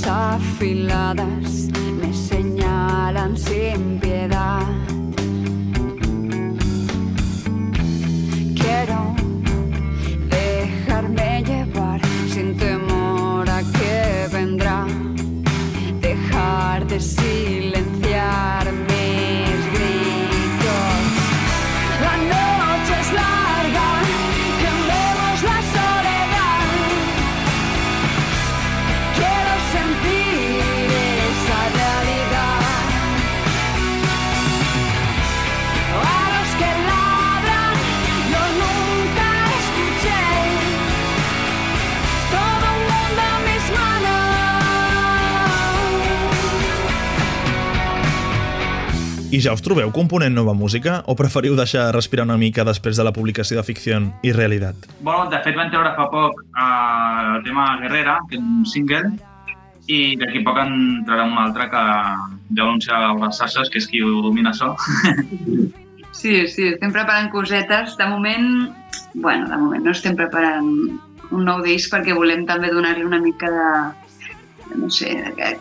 Afiladas 0.06 1.68
me 1.98 2.12
señalan 2.14 3.36
sin 3.36 3.98
piedad. 3.98 4.62
Quiero 8.66 9.14
dejarme 10.28 11.44
llevar 11.44 12.00
sin 12.28 12.56
temor 12.56 13.48
a 13.48 13.60
que 13.60 14.26
vendrá. 14.32 14.84
Dejar 16.00 16.84
de 16.88 16.98
silenciar 16.98 17.55
I 49.36 49.40
ja 49.44 49.52
us 49.52 49.60
trobeu 49.60 49.90
component 49.92 50.32
nova 50.32 50.54
música 50.56 51.02
o 51.12 51.14
preferiu 51.18 51.56
deixar 51.58 51.90
respirar 51.92 52.24
una 52.24 52.38
mica 52.40 52.64
després 52.64 52.96
de 52.96 53.04
la 53.04 53.12
publicació 53.12 53.58
de 53.58 53.64
ficció 53.66 53.98
i 54.24 54.30
realitat? 54.32 54.86
Bueno, 55.04 55.26
de 55.28 55.40
fet 55.44 55.58
vam 55.58 55.68
treure 55.68 55.90
fa 55.98 56.06
poc 56.08 56.40
eh, 56.40 57.34
el 57.34 57.42
tema 57.44 57.66
Guerrera, 57.82 58.14
que 58.30 58.38
és 58.38 58.40
un 58.40 58.64
single, 58.64 59.10
i 59.92 59.98
d'aquí 60.16 60.40
a 60.40 60.46
poc 60.46 60.62
en 60.62 60.72
traurem 61.04 61.34
un 61.36 61.42
altre 61.42 61.68
que 61.68 61.82
ja 61.82 62.64
ho 62.64 62.70
anunciar 62.70 63.02
a 63.02 63.12
les 63.18 63.42
xarxes, 63.42 63.68
que 63.68 63.82
és 63.82 63.90
qui 63.90 64.00
ho 64.00 64.22
domina 64.24 64.54
això. 64.54 64.72
Sí, 66.16 66.46
sí, 66.48 66.70
estem 66.72 66.94
preparant 66.94 67.26
cosetes. 67.28 67.92
De 67.98 68.06
moment, 68.08 68.70
bueno, 69.20 69.50
de 69.50 69.56
moment 69.60 69.82
no 69.84 69.92
estem 69.92 70.14
preparant 70.16 70.70
un 71.28 71.42
nou 71.44 71.60
disc 71.60 71.92
perquè 71.92 72.14
volem 72.16 72.46
també 72.48 72.70
donar-li 72.72 73.04
una 73.04 73.18
mica 73.20 73.50
de, 73.52 73.66
no 74.74 74.90
sé, 74.90 75.12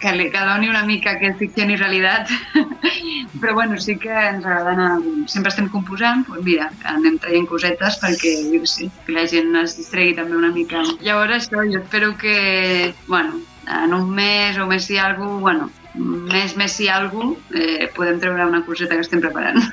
que, 0.02 0.12
li- 0.16 0.30
que 0.32 0.42
doni 0.48 0.70
una 0.70 0.84
mica 0.86 1.18
que 1.20 1.30
és 1.32 1.38
ficció 1.38 1.68
i 1.70 1.76
realitat. 1.78 2.30
Però 3.42 3.54
bueno, 3.54 3.78
sí 3.78 3.98
que 4.02 4.10
ens 4.12 4.46
agrada 4.46 4.72
anar... 4.74 5.00
Sempre 5.28 5.52
estem 5.52 5.70
composant, 5.70 6.24
doncs 6.28 6.46
mira, 6.46 6.70
anem 6.90 7.18
traient 7.22 7.48
cosetes 7.50 8.00
perquè, 8.02 8.36
sé, 8.66 8.90
que 9.06 9.16
la 9.16 9.26
gent 9.28 9.56
es 9.62 9.76
distregui 9.78 10.16
també 10.18 10.38
una 10.38 10.52
mica. 10.56 10.84
Llavors 11.04 11.36
això, 11.40 11.64
jo 11.68 11.82
espero 11.82 12.14
que, 12.18 12.94
bueno, 13.08 13.40
en 13.84 13.94
un 13.94 14.10
mes 14.16 14.58
o 14.62 14.68
més 14.70 14.90
i 14.94 14.98
alguna 15.02 15.40
bueno, 15.42 15.70
més, 15.96 16.56
més 16.56 16.76
i 16.84 16.90
alguna 16.92 17.36
eh, 17.56 17.88
podem 17.96 18.20
treure 18.22 18.46
una 18.46 18.64
coseta 18.66 18.96
que 18.96 19.06
estem 19.06 19.24
preparant. 19.24 19.64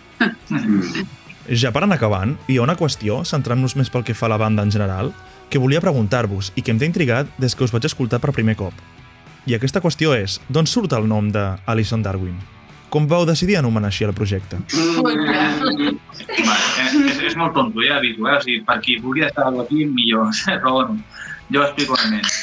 Ja 1.50 1.72
per 1.74 1.82
anar 1.82 1.98
acabant, 1.98 2.36
hi 2.48 2.56
ha 2.60 2.64
una 2.64 2.76
qüestió, 2.78 3.22
centrant-nos 3.28 3.74
més 3.76 3.90
pel 3.90 4.04
que 4.06 4.14
fa 4.14 4.28
a 4.28 4.32
la 4.32 4.38
banda 4.40 4.62
en 4.62 4.70
general, 4.72 5.12
que 5.50 5.60
volia 5.60 5.82
preguntar-vos 5.84 6.52
i 6.56 6.62
que 6.64 6.72
em 6.72 6.78
té 6.80 6.86
intrigat 6.88 7.28
des 7.42 7.54
que 7.54 7.66
us 7.66 7.72
vaig 7.74 7.84
escoltar 7.88 8.22
per 8.22 8.32
primer 8.32 8.54
cop. 8.56 8.72
I 9.43 9.57
aquesta 9.57 9.80
qüestió 9.82 10.12
és, 10.14 10.36
d'on 10.55 10.68
surt 10.70 10.93
el 10.95 11.09
nom 11.11 11.26
de 11.34 11.43
Alison 11.66 12.03
Darwin? 12.03 12.36
Com 12.93 13.09
vau 13.11 13.24
decidir 13.26 13.57
anomenar 13.59 13.88
així 13.88 14.05
el 14.07 14.12
projecte? 14.14 14.61
Vale, 15.03 15.22
eh, 16.47 16.90
és, 17.09 17.22
és 17.30 17.36
molt 17.40 17.57
tonto, 17.57 17.82
ja 17.82 17.97
aviso, 17.97 18.28
eh? 18.28 18.36
O 18.36 18.43
sigui, 18.45 18.61
per 18.68 18.76
qui 18.84 18.99
vulgui 19.03 19.24
estar 19.26 19.49
aquí, 19.49 19.86
millor. 19.88 20.28
Però 20.47 20.74
bueno, 20.76 20.99
jo 21.51 21.62
ho 21.62 21.64
explico 21.66 21.99
més. 22.12 22.36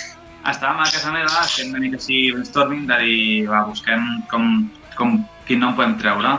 Estàvem 0.50 0.82
a 0.84 0.88
casa 0.90 1.14
meva 1.14 1.44
fent 1.54 1.72
una 1.72 1.84
mica 1.84 2.00
així 2.00 2.18
brainstorming 2.34 2.84
de 2.90 2.98
dir, 3.06 3.22
va, 3.48 3.62
busquem 3.70 4.04
com, 4.32 4.50
com 4.98 5.16
quin 5.48 5.64
nom 5.64 5.78
podem 5.78 5.96
treure. 6.02 6.34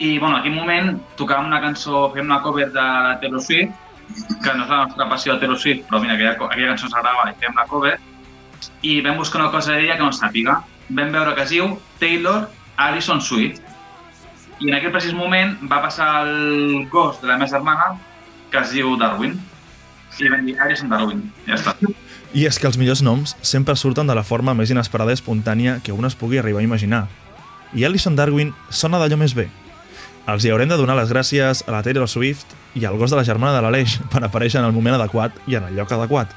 I, 0.00 0.16
bueno, 0.18 0.34
en 0.34 0.40
aquell 0.40 0.56
moment 0.56 0.98
tocàvem 1.20 1.46
una 1.52 1.60
cançó, 1.62 2.08
fèiem 2.16 2.26
una 2.26 2.40
cover 2.42 2.72
de 2.74 2.88
Taylor 3.22 3.44
Swift, 3.44 3.78
que 4.42 4.56
no 4.56 4.64
és 4.64 4.72
la 4.72 4.80
nostra 4.88 5.06
passió 5.12 5.34
de 5.36 5.44
Taylor 5.44 5.60
Swift, 5.60 5.86
però 5.86 6.02
mira, 6.02 6.18
aquella, 6.18 6.34
aquella 6.48 6.72
cançó 6.72 6.90
s'agrada 6.90 7.30
i 7.30 7.38
fèiem 7.38 7.60
la 7.60 7.68
cover, 7.70 7.94
i 8.82 9.00
vam 9.04 9.18
buscar 9.20 9.42
una 9.42 9.52
cosa 9.52 9.74
d'ella 9.74 9.98
que 9.98 10.06
no 10.06 10.12
sàpiga. 10.14 10.60
Vam 10.88 11.12
veure 11.12 11.34
que 11.36 11.46
es 11.46 11.54
diu 11.54 11.78
Taylor 12.00 12.48
Allison 12.76 13.20
Swift, 13.22 13.62
i 14.60 14.70
en 14.70 14.76
aquell 14.78 14.92
precís 14.94 15.14
moment 15.16 15.56
va 15.70 15.80
passar 15.82 16.24
el 16.28 16.86
gos 16.92 17.20
de 17.20 17.28
la 17.28 17.38
meva 17.38 17.50
germana, 17.50 17.94
que 18.52 18.60
es 18.62 18.70
diu 18.74 18.94
Darwin, 19.00 19.34
i 20.20 20.30
vam 20.30 20.44
dir 20.46 20.54
Allison 20.62 20.92
Darwin, 20.92 21.24
ja 21.48 21.58
està. 21.58 21.74
I 22.34 22.46
és 22.46 22.58
que 22.58 22.66
els 22.70 22.78
millors 22.78 23.02
noms 23.02 23.34
sempre 23.42 23.76
surten 23.78 24.06
de 24.10 24.14
la 24.14 24.24
forma 24.26 24.54
més 24.54 24.70
inesperada 24.70 25.14
i 25.14 25.18
espontània 25.18 25.80
que 25.82 25.94
un 25.94 26.06
es 26.06 26.16
pugui 26.18 26.38
arribar 26.38 26.62
a 26.62 26.66
imaginar. 26.66 27.04
I 27.74 27.84
Alison 27.86 28.14
Darwin 28.14 28.52
sona 28.70 29.00
d'allò 29.02 29.18
més 29.18 29.34
bé. 29.34 29.48
Els 30.30 30.46
hi 30.46 30.54
haurem 30.54 30.70
de 30.70 30.78
donar 30.78 30.96
les 30.96 31.10
gràcies 31.10 31.64
a 31.66 31.74
la 31.74 31.82
Taylor 31.82 32.08
Swift 32.08 32.54
i 32.78 32.86
al 32.86 32.96
gos 32.98 33.10
de 33.10 33.18
la 33.18 33.26
germana 33.26 33.58
de 33.58 33.62
l'Aleix 33.62 33.98
per 34.10 34.22
aparèixer 34.22 34.62
en 34.62 34.70
el 34.70 34.74
moment 34.74 34.96
adequat 34.96 35.34
i 35.50 35.58
en 35.58 35.66
el 35.68 35.76
lloc 35.76 35.92
adequat. 35.92 36.30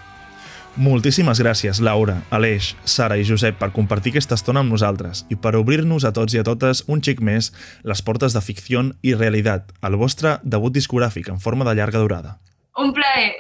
Moltíssimes 0.78 1.40
gràcies, 1.42 1.80
Laura, 1.82 2.20
Aleix, 2.30 2.76
Sara 2.86 3.16
i 3.18 3.24
Josep, 3.26 3.56
per 3.58 3.72
compartir 3.74 4.12
aquesta 4.12 4.36
estona 4.38 4.62
amb 4.62 4.70
nosaltres 4.70 5.24
i 5.34 5.36
per 5.42 5.56
obrir-nos 5.58 6.06
a 6.06 6.12
tots 6.14 6.36
i 6.36 6.38
a 6.38 6.44
totes 6.46 6.84
un 6.86 7.02
xic 7.02 7.18
més 7.18 7.50
les 7.82 8.04
portes 8.06 8.36
de 8.38 8.44
ficció 8.46 8.84
i 9.02 9.16
realitat, 9.16 9.72
el 9.82 9.98
vostre 9.98 10.36
debut 10.44 10.76
discogràfic 10.76 11.32
en 11.34 11.42
forma 11.42 11.66
de 11.66 11.74
llarga 11.74 12.04
durada. 12.04 12.36
Un 12.78 12.94
plaer! 12.94 13.34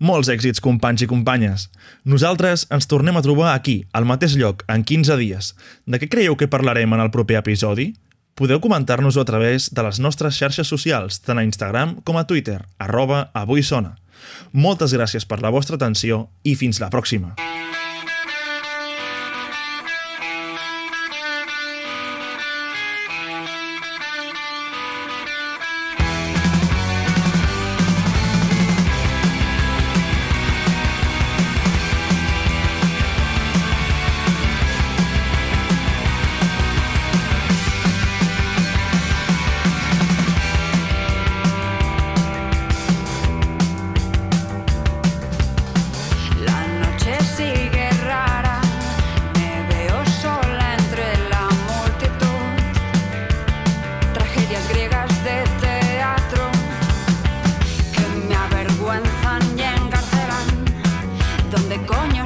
Molts 0.00 0.32
èxits, 0.32 0.64
companys 0.64 1.04
i 1.04 1.10
companyes. 1.10 1.68
Nosaltres 2.08 2.64
ens 2.72 2.88
tornem 2.88 3.20
a 3.20 3.24
trobar 3.26 3.52
aquí, 3.52 3.82
al 3.92 4.08
mateix 4.08 4.38
lloc, 4.40 4.64
en 4.72 4.80
15 4.80 5.20
dies. 5.20 5.52
De 5.84 6.00
què 6.00 6.08
creieu 6.08 6.40
que 6.40 6.48
parlarem 6.48 6.96
en 6.96 7.04
el 7.04 7.12
proper 7.12 7.36
episodi? 7.42 7.90
Podeu 8.32 8.64
comentar-nos-ho 8.64 9.20
a 9.20 9.28
través 9.28 9.68
de 9.74 9.84
les 9.84 10.00
nostres 10.00 10.40
xarxes 10.40 10.72
socials, 10.72 11.20
tant 11.20 11.36
a 11.36 11.44
Instagram 11.44 11.98
com 12.00 12.16
a 12.16 12.24
Twitter, 12.24 12.62
arroba 12.80 13.26
avui 13.36 13.60
sona. 13.60 13.98
Moltes 14.52 14.94
gràcies 14.96 15.26
per 15.28 15.40
la 15.44 15.52
vostra 15.54 15.76
atenció 15.80 16.26
i 16.42 16.56
fins 16.58 16.80
la 16.82 16.90
pròxima. 16.92 17.36
Begoña. 61.78 62.17